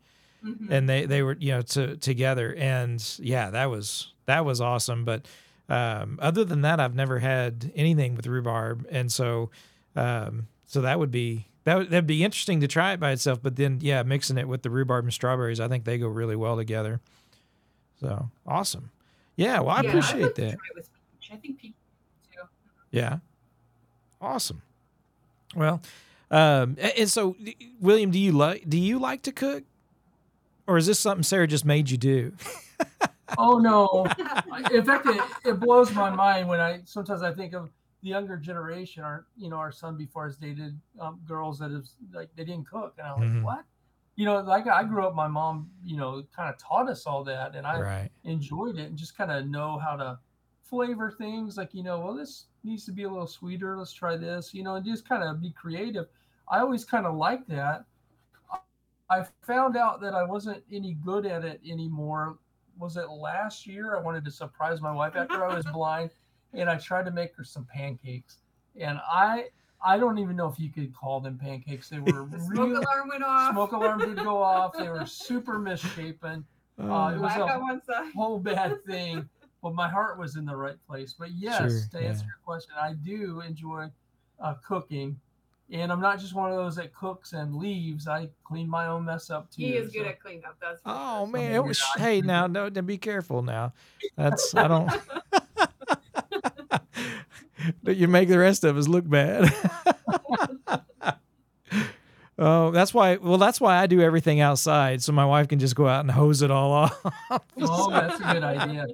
Mhm. 0.46 0.68
and 0.72 0.88
they 0.90 1.06
they 1.06 1.22
were 1.22 1.36
you 1.40 1.52
know 1.52 1.62
to, 1.62 1.98
together, 1.98 2.54
and 2.56 3.04
yeah, 3.20 3.50
that 3.50 3.66
was 3.66 4.14
that 4.26 4.46
was 4.46 4.62
awesome. 4.62 5.04
But 5.06 5.26
um, 5.68 6.18
other 6.22 6.44
than 6.46 6.62
that, 6.62 6.80
I've 6.80 6.96
never 6.96 7.20
had 7.20 7.72
anything 7.76 8.16
with 8.16 8.26
rhubarb, 8.28 8.86
and 8.90 9.12
so 9.12 9.50
um, 9.96 10.48
so 10.66 10.82
that 10.82 10.98
would 11.00 11.12
be 11.12 11.48
that 11.66 11.78
would, 11.78 11.90
that'd 11.90 12.08
be 12.08 12.24
interesting 12.24 12.62
to 12.62 12.68
try 12.68 12.94
it 12.94 13.00
by 13.00 13.12
itself. 13.12 13.40
But 13.44 13.58
then, 13.58 13.80
yeah, 13.82 14.02
mixing 14.04 14.38
it 14.38 14.48
with 14.48 14.62
the 14.64 14.70
rhubarb 14.70 15.04
and 15.06 15.14
strawberries, 15.14 15.60
I 15.60 15.68
think 15.68 15.84
they 15.84 15.98
go 15.98 16.08
really 16.08 16.36
well 16.38 16.56
together. 16.56 17.02
So 18.00 18.30
awesome. 18.48 18.92
Yeah, 19.36 19.60
well, 19.60 19.72
I 19.76 19.82
Yeah, 19.82 19.90
appreciate 19.90 20.36
that. 20.36 20.58
with. 20.76 20.90
I 21.32 21.36
think 21.36 21.60
people 21.60 21.78
do. 22.32 22.40
Yeah. 22.92 23.18
Awesome. 24.22 24.62
Well, 25.56 25.82
um, 26.32 26.78
and 26.80 27.10
so 27.10 27.36
William, 27.80 28.12
do 28.12 28.20
you 28.20 28.32
like 28.32 28.70
do 28.70 28.78
you 28.78 29.00
like 29.00 29.22
to 29.24 29.32
cook, 29.32 29.64
or 30.70 30.78
is 30.78 30.86
this 30.86 31.00
something 31.00 31.24
Sarah 31.24 31.48
just 31.48 31.66
made 31.66 31.90
you 31.90 31.98
do? 31.98 32.32
Oh 33.38 33.60
no! 33.60 34.08
In 34.74 34.84
fact, 34.84 35.06
it, 35.06 35.22
it 35.46 35.60
blows 35.60 35.94
my 35.94 36.10
mind 36.10 36.48
when 36.50 36.60
I 36.60 36.82
sometimes 36.84 37.22
I 37.22 37.32
think 37.32 37.54
of 37.54 37.70
the 38.02 38.10
younger 38.10 38.36
generation. 38.38 39.04
Our 39.04 39.28
you 39.38 39.50
know 39.50 39.58
our 39.58 39.72
son 39.72 39.96
before 39.96 40.26
has 40.26 40.36
dated 40.36 40.78
um, 41.00 41.22
girls 41.28 41.60
that 41.60 41.70
have 41.72 41.86
like 42.12 42.30
they 42.36 42.44
didn't 42.44 42.68
cook, 42.68 42.96
and 42.98 43.08
I'm 43.08 43.20
like, 43.20 43.30
Mhm. 43.30 43.44
what? 43.44 43.66
You 44.16 44.26
know, 44.26 44.40
like 44.42 44.68
I 44.68 44.84
grew 44.84 45.06
up, 45.06 45.14
my 45.14 45.28
mom, 45.28 45.70
you 45.86 45.96
know, 45.96 46.24
kind 46.36 46.50
of 46.50 46.58
taught 46.58 46.90
us 46.90 47.06
all 47.06 47.24
that, 47.26 47.56
and 47.56 47.68
I 47.68 47.80
right. 47.80 48.12
enjoyed 48.24 48.78
it 48.80 48.88
and 48.90 48.98
just 48.98 49.16
kind 49.16 49.32
of 49.32 49.46
know 49.46 49.78
how 49.78 49.96
to 49.96 50.20
flavor 50.64 51.12
things. 51.12 51.56
Like 51.56 51.74
you 51.74 51.84
know, 51.84 52.00
well, 52.00 52.16
this 52.16 52.48
needs 52.64 52.84
to 52.86 52.92
be 52.92 53.04
a 53.04 53.10
little 53.10 53.28
sweeter. 53.28 53.78
Let's 53.78 53.94
try 53.94 54.18
this. 54.18 54.56
You 54.56 54.64
know, 54.64 54.76
and 54.76 54.84
just 54.86 55.08
kind 55.08 55.24
of 55.24 55.40
be 55.40 55.52
creative. 55.52 56.08
I 56.50 56.60
always 56.60 56.84
kind 56.84 57.06
of 57.06 57.16
like 57.16 57.46
that. 57.48 57.86
I 59.10 59.26
found 59.42 59.76
out 59.76 60.02
that 60.02 60.14
I 60.14 60.24
wasn't 60.24 60.64
any 60.72 60.94
good 61.04 61.26
at 61.26 61.44
it 61.44 61.62
anymore. 61.68 62.38
Was 62.78 62.96
it 62.98 63.10
last 63.10 63.66
year? 63.68 63.96
I 63.98 64.02
wanted 64.02 64.24
to 64.26 64.32
surprise 64.32 64.82
my 64.82 64.92
wife 64.92 65.16
after 65.16 65.44
I 65.46 65.56
was 65.56 65.66
blind, 65.74 66.12
and 66.54 66.70
I 66.70 66.78
tried 66.78 67.06
to 67.06 67.12
make 67.12 67.36
her 67.36 67.44
some 67.44 67.66
pancakes. 67.66 68.38
And 68.80 69.00
I, 69.12 69.46
I 69.84 69.98
don't 69.98 70.18
even 70.20 70.36
know 70.36 70.48
if 70.48 70.60
you 70.60 70.70
could 70.70 70.94
call 70.96 71.20
them 71.20 71.38
pancakes. 71.38 71.90
They 71.90 72.00
were 72.00 72.26
The 72.26 72.40
smoke 72.40 72.50
really 72.52 72.76
alarm 72.76 73.10
went 73.10 73.24
off. 73.24 73.52
smoke 73.54 73.72
alarm 73.72 74.00
did 74.00 74.18
go 74.18 74.42
off. 74.42 74.74
They 74.78 74.90
were 74.90 75.06
super 75.08 75.58
misshapen. 75.60 76.46
Uh, 76.80 77.14
it 77.16 77.20
was 77.20 77.36
a 77.36 77.42
on 77.44 77.62
one 77.62 77.82
side. 77.84 78.12
whole 78.16 78.40
bad 78.40 78.86
thing, 78.86 79.28
but 79.62 79.74
my 79.76 79.90
heart 79.90 80.18
was 80.18 80.38
in 80.38 80.46
the 80.46 80.56
right 80.56 80.78
place. 80.88 81.14
But 81.18 81.32
yes, 81.32 81.58
Sure, 81.58 81.68
to 82.02 82.08
answer 82.08 82.22
yeah. 82.24 82.28
your 82.28 82.40
question, 82.46 82.72
I 82.80 82.94
do 82.94 83.42
enjoy 83.42 83.88
uh, 84.40 84.54
cooking, 84.66 85.20
and 85.72 85.92
I'm 85.92 86.02
not 86.02 86.20
just 86.20 86.34
one 86.34 86.52
of 86.52 86.58
those 86.58 86.76
that 86.78 86.94
cooks 86.94 87.34
and 87.34 87.56
leaves. 87.56 88.08
I 88.08 88.30
clean 88.44 88.70
my 88.70 88.88
own 88.88 89.06
mess 89.06 89.30
up 89.30 89.50
too. 89.52 89.64
He 89.64 89.76
is 89.76 89.92
good 89.92 90.08
at 90.08 90.20
cleanup. 90.22 90.58
That's 90.62 90.82
for 90.82 90.90
Oh 90.90 91.26
sure. 91.26 91.28
man! 91.28 91.52
It 91.54 91.64
was, 91.64 91.82
hey, 91.98 92.22
now 92.22 92.48
no, 92.48 92.70
now 92.70 92.82
be 92.82 92.98
careful 92.98 93.42
now. 93.42 93.74
That's 94.18 94.54
I 94.56 94.68
don't. 94.68 94.92
that 97.84 97.96
you 97.96 98.08
make 98.08 98.30
the 98.30 98.40
rest 98.40 98.64
of 98.64 98.78
us 98.78 98.88
look 98.88 99.08
bad. 99.08 99.54
oh, 102.40 102.72
that's 102.72 102.94
why. 102.94 103.18
Well, 103.18 103.38
that's 103.38 103.60
why 103.62 103.78
I 103.78 103.88
do 103.88 104.02
everything 104.02 104.40
outside, 104.40 105.02
so 105.02 105.12
my 105.12 105.26
wife 105.26 105.48
can 105.48 105.60
just 105.60 105.76
go 105.76 105.88
out 105.88 106.02
and 106.02 106.12
hose 106.12 106.42
it 106.42 106.52
all 106.52 106.72
off. 106.72 106.98
Oh, 107.62 107.92
that's 107.92 108.20
a 108.20 108.34
good 108.34 108.44
idea. 108.44 108.88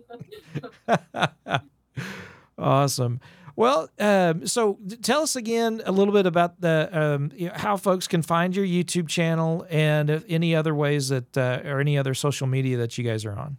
awesome. 2.57 3.19
Well, 3.57 3.89
um, 3.99 4.47
so 4.47 4.79
tell 5.01 5.21
us 5.21 5.35
again 5.35 5.81
a 5.85 5.91
little 5.91 6.13
bit 6.13 6.25
about 6.25 6.59
the 6.59 6.89
um, 6.91 7.31
you 7.33 7.47
know, 7.47 7.53
how 7.55 7.77
folks 7.77 8.07
can 8.07 8.21
find 8.21 8.55
your 8.55 8.65
YouTube 8.65 9.07
channel 9.07 9.65
and 9.69 10.09
if 10.09 10.25
any 10.27 10.53
other 10.53 10.75
ways 10.75 11.09
that 11.09 11.37
uh, 11.37 11.61
or 11.63 11.79
any 11.79 11.97
other 11.97 12.13
social 12.13 12.47
media 12.47 12.77
that 12.77 12.97
you 12.97 13.03
guys 13.03 13.23
are 13.23 13.37
on. 13.37 13.57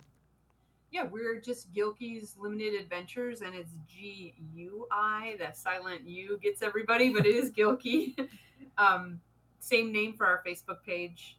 Yeah, 0.91 1.05
we're 1.05 1.41
just 1.41 1.73
Guilkey's 1.73 2.37
Limited 2.39 2.75
Adventures, 2.75 3.41
and 3.41 3.55
it's 3.55 3.73
G 3.87 4.35
U 4.55 4.87
I. 4.91 5.37
The 5.39 5.53
silent 5.53 6.07
U 6.07 6.39
gets 6.43 6.63
everybody, 6.63 7.11
but 7.11 7.27
it 7.27 7.35
is 7.35 7.51
Guilkey. 7.51 8.29
um, 8.79 9.21
same 9.61 9.93
name 9.93 10.15
for 10.15 10.27
our 10.27 10.43
Facebook 10.47 10.83
page. 10.85 11.39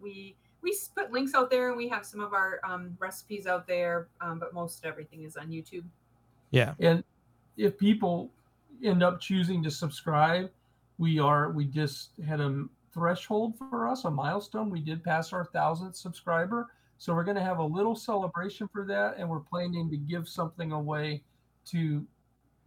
We 0.00 0.36
we 0.62 0.76
put 0.94 1.12
links 1.12 1.34
out 1.34 1.50
there, 1.50 1.68
and 1.68 1.76
we 1.76 1.88
have 1.88 2.04
some 2.04 2.20
of 2.20 2.32
our 2.32 2.60
um, 2.64 2.96
recipes 2.98 3.46
out 3.46 3.66
there, 3.66 4.08
um, 4.20 4.38
but 4.38 4.54
most 4.54 4.84
everything 4.84 5.22
is 5.22 5.36
on 5.36 5.48
YouTube. 5.48 5.84
Yeah. 6.50 6.74
And 6.78 7.04
if 7.60 7.76
people 7.76 8.30
end 8.82 9.02
up 9.02 9.20
choosing 9.20 9.62
to 9.62 9.70
subscribe, 9.70 10.50
we 10.98 11.18
are 11.18 11.50
we 11.50 11.66
just 11.66 12.10
had 12.26 12.40
a 12.40 12.64
threshold 12.92 13.56
for 13.58 13.86
us, 13.86 14.04
a 14.04 14.10
milestone. 14.10 14.70
We 14.70 14.80
did 14.80 15.04
pass 15.04 15.32
our 15.32 15.44
thousandth 15.44 15.96
subscriber. 15.96 16.68
So 16.98 17.14
we're 17.14 17.24
going 17.24 17.36
to 17.36 17.42
have 17.42 17.58
a 17.58 17.64
little 17.64 17.94
celebration 17.94 18.68
for 18.68 18.84
that, 18.86 19.16
and 19.16 19.28
we're 19.28 19.40
planning 19.40 19.88
to 19.90 19.96
give 19.96 20.28
something 20.28 20.72
away 20.72 21.22
to 21.66 22.06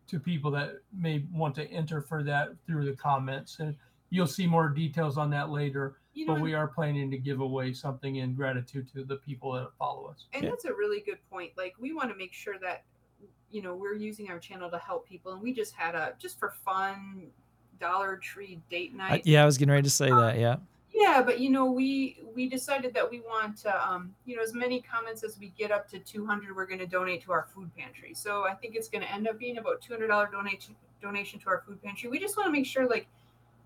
to 0.08 0.19
people 0.19 0.51
that 0.51 0.75
may 0.95 1.23
want 1.32 1.56
to 1.56 1.63
enter 1.71 2.01
for 2.01 2.23
that 2.23 2.49
through 2.67 2.86
the 2.86 2.93
comments. 2.93 3.60
And 3.60 3.75
you'll 4.10 4.27
see 4.27 4.45
more 4.45 4.67
details 4.69 5.17
on 5.17 5.29
that 5.32 5.49
later. 5.49 5.95
You 6.13 6.25
know, 6.27 6.34
But 6.36 6.43
we 6.43 6.53
are 6.53 6.67
planning 6.67 7.10
to 7.10 7.17
give 7.17 7.39
away 7.39 7.73
something 7.73 8.17
in 8.17 8.36
gratitude 8.36 8.91
to 8.93 9.03
the 9.06 9.15
people 9.15 9.53
that 9.53 9.69
follow 9.79 10.08
us. 10.08 10.27
and 10.34 10.43
Yeah. 10.43 10.49
that's 10.49 10.65
a 10.65 10.73
really 10.73 10.99
good 11.01 11.19
point. 11.32 11.53
Like 11.58 11.73
we 11.79 11.93
want 11.93 12.10
to 12.12 12.15
make 12.17 12.34
sure 12.34 12.60
that 12.60 12.84
you 13.54 13.62
know 13.62 13.76
we're 13.76 13.94
using 13.94 14.30
our 14.30 14.39
channel 14.39 14.70
to 14.72 14.78
help 14.78 15.08
people, 15.08 15.32
and 15.34 15.42
we 15.42 15.54
just 15.54 15.74
had 15.76 15.96
a 15.96 16.13
just 16.20 16.39
for 16.39 16.50
fun 16.50 17.28
Dollar 17.80 18.18
Tree 18.18 18.60
date 18.70 18.94
night. 18.96 19.12
I, 19.12 19.22
yeah, 19.26 19.44
I 19.44 19.46
was 19.46 19.58
getting 19.58 19.72
ready 19.72 19.84
to 19.84 19.89
say 19.89 20.10
that. 20.10 20.38
Yeah. 20.38 20.58
Yeah, 20.96 21.22
but 21.24 21.39
you 21.39 21.50
know, 21.50 21.72
we 21.72 22.20
we 22.36 22.48
decided 22.48 22.94
that 22.94 23.10
we 23.10 23.20
want 23.22 23.58
to, 23.58 23.89
um, 23.89 24.13
you 24.26 24.36
know, 24.36 24.44
as 24.44 24.54
many 24.54 24.80
comments 24.82 25.24
as 25.24 25.39
we 25.39 25.50
get 25.58 25.72
up 25.72 25.88
to 25.89 26.00
200, 26.00 26.56
we're 26.56 26.66
going 26.68 26.80
to 26.80 26.86
donate 26.88 27.24
to 27.24 27.32
our 27.32 27.48
food 27.54 27.70
pantry. 27.76 28.13
So 28.13 28.46
I 28.48 28.54
think 28.54 28.76
it's 28.76 28.89
going 28.89 29.04
to 29.04 29.12
end 29.12 29.28
up 29.28 29.38
being 29.39 29.58
about 29.58 29.82
$200 29.82 30.32
donation 30.32 30.76
donation 31.02 31.39
to 31.42 31.50
our 31.50 31.63
food 31.66 31.82
pantry. 31.84 32.10
We 32.10 32.20
just 32.20 32.38
want 32.38 32.48
to 32.48 32.52
make 32.52 32.66
sure 32.66 32.88
like 32.88 33.08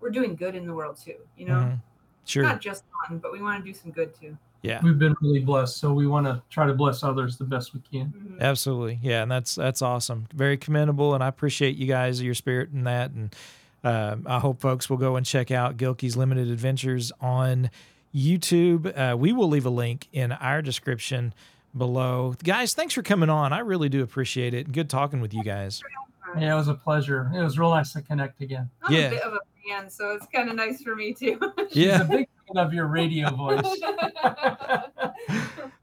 we're 0.00 0.10
doing 0.10 0.36
good 0.36 0.54
in 0.54 0.66
the 0.66 0.72
world 0.74 0.96
too. 0.96 1.16
You 1.36 1.46
know, 1.46 1.54
Mhm. 1.54 1.80
Sure. 2.24 2.42
not 2.42 2.60
just 2.60 2.84
fun, 3.06 3.18
but 3.18 3.30
we 3.32 3.40
want 3.42 3.62
to 3.64 3.70
do 3.72 3.76
some 3.78 3.90
good 3.92 4.14
too. 4.18 4.36
Yeah. 4.62 4.80
We've 4.82 4.98
been 4.98 5.14
really 5.22 5.40
blessed, 5.40 5.76
so 5.78 5.92
we 5.92 6.06
want 6.06 6.26
to 6.26 6.42
try 6.50 6.66
to 6.66 6.74
bless 6.74 7.02
others 7.04 7.36
the 7.36 7.44
best 7.44 7.74
we 7.74 7.80
can. 7.80 8.12
Mhm. 8.12 8.40
Absolutely. 8.40 8.98
Yeah, 9.02 9.22
and 9.22 9.30
that's 9.30 9.54
that's 9.54 9.82
awesome. 9.82 10.26
Very 10.34 10.56
commendable, 10.56 11.14
and 11.14 11.22
I 11.22 11.28
appreciate 11.28 11.76
you 11.76 11.86
guys, 11.86 12.20
your 12.22 12.34
spirit 12.34 12.70
in 12.72 12.84
that. 12.84 13.12
And 13.12 13.34
um, 13.84 14.26
I 14.26 14.40
hope 14.40 14.60
folks 14.60 14.90
will 14.90 14.96
go 14.96 15.14
and 15.16 15.24
check 15.24 15.50
out 15.52 15.76
Guilkey's 15.76 16.16
Limited 16.16 16.48
Adventures 16.50 17.12
on 17.20 17.70
YouTube. 18.14 18.92
Uh, 18.98 19.16
we 19.16 19.32
will 19.32 19.48
leave 19.48 19.66
a 19.66 19.70
link 19.70 20.08
in 20.12 20.32
our 20.32 20.60
description 20.62 21.32
below. 21.76 22.34
Guys, 22.42 22.74
thanks 22.74 22.94
for 22.94 23.02
coming 23.02 23.30
on. 23.30 23.52
I 23.52 23.60
really 23.60 23.88
do 23.88 24.02
appreciate 24.02 24.54
it. 24.54 24.72
Good 24.72 24.90
talking 24.90 25.20
with 25.20 25.32
you 25.34 25.44
guys. 25.44 25.82
Yeah, 26.38 26.54
it 26.54 26.56
was 26.56 26.68
a 26.68 26.74
pleasure. 26.74 27.30
It 27.34 27.40
was 27.40 27.58
real 27.58 27.70
nice 27.70 27.92
to 27.92 28.02
connect 28.02 28.40
again. 28.40 28.68
I'm 28.82 28.92
Yeah. 28.94 29.10
A 29.70 29.76
bit 29.76 29.80
of 29.80 29.82
a 29.82 29.82
fan, 29.82 29.90
so 29.90 30.10
it's 30.12 30.26
kind 30.32 30.48
of 30.48 30.56
nice 30.56 30.82
for 30.82 30.94
me 30.96 31.12
too. 31.12 31.38
She's 31.72 31.76
Yeah. 31.86 32.02
a 32.02 32.04
big 32.04 32.28
fan 32.46 32.64
of 32.64 32.72
your 32.72 32.86
radio 32.86 33.30
voice. 33.34 33.64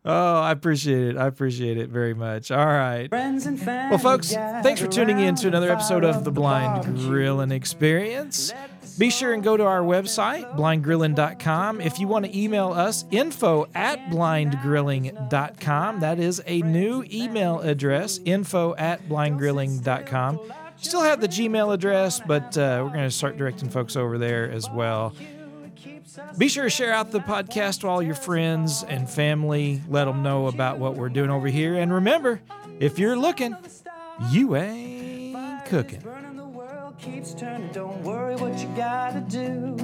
Oh, 0.07 0.39
I 0.39 0.51
appreciate 0.51 1.07
it. 1.07 1.17
I 1.17 1.25
appreciate 1.25 1.79
it 1.79 1.89
very 1.89 2.13
much. 2.13 2.51
All 2.51 2.63
right. 2.63 3.09
Friends 3.09 3.47
and 3.47 3.59
family 3.59 3.89
Well, 3.89 3.97
folks, 3.97 4.31
thanks 4.31 4.79
for 4.79 4.85
tuning 4.85 5.19
in 5.19 5.33
to 5.37 5.47
another 5.47 5.71
episode 5.71 6.03
of 6.03 6.17
the 6.17 6.21
the 6.25 6.31
Blind 6.31 6.83
barbecue. 6.83 7.07
Grilling 7.07 7.49
Experience. 7.49 8.53
Be 8.99 9.09
sure 9.09 9.33
and 9.33 9.43
go 9.43 9.57
to 9.57 9.63
our 9.63 9.81
website, 9.81 10.55
blindgrilling.com. 10.55 11.81
If 11.81 11.99
you 11.99 12.07
want 12.07 12.25
to 12.27 12.39
email 12.39 12.71
us, 12.71 13.03
info 13.09 13.67
at 13.73 13.97
blindgrilling.com. 14.11 15.99
That 16.01 16.19
is 16.19 16.39
a 16.45 16.61
new 16.61 17.03
email 17.11 17.61
address, 17.61 18.19
info 18.25 18.75
at 18.75 19.09
blindgrilling.com. 19.09 20.39
Still 20.77 21.01
have 21.01 21.21
the 21.21 21.27
Gmail 21.27 21.73
address, 21.73 22.21
but 22.25 22.57
uh, 22.57 22.81
we're 22.83 22.89
going 22.89 23.05
to 23.05 23.11
start 23.11 23.37
directing 23.37 23.69
folks 23.69 23.95
over 23.95 24.17
there 24.17 24.49
as 24.51 24.69
well. 24.69 25.13
Be 26.37 26.47
sure 26.47 26.65
to 26.65 26.69
share 26.69 26.93
out 26.93 27.11
the 27.11 27.19
podcast 27.19 27.81
to 27.81 27.87
all 27.87 28.01
your 28.01 28.15
friends 28.15 28.83
and 28.83 29.09
family. 29.09 29.81
Let 29.89 30.05
them 30.05 30.23
know 30.23 30.47
about 30.47 30.77
what 30.77 30.95
we're 30.95 31.09
doing 31.09 31.29
over 31.29 31.47
here. 31.47 31.75
And 31.75 31.93
remember, 31.93 32.41
if 32.79 32.99
you're 32.99 33.17
looking, 33.17 33.55
you 34.31 34.55
ain't 34.55 35.65
cooking. 35.65 36.01
Don't 37.73 38.01
worry 38.03 38.35
what 38.35 38.57
you 38.59 38.67
gotta 38.75 39.21
do. 39.21 39.75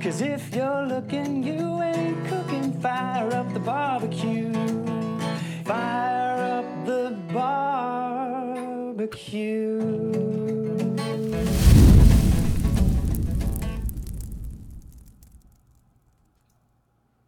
Cause 0.00 0.20
if 0.20 0.54
you're 0.54 0.86
looking, 0.86 1.42
you 1.42 1.82
ain't 1.82 2.26
cooking. 2.28 2.80
Fire 2.80 3.32
up 3.32 3.52
the 3.52 3.60
barbecue. 3.60 4.52
Fire 5.66 6.60
up 6.60 6.86
the 6.86 7.10
barbecue. 7.34 7.66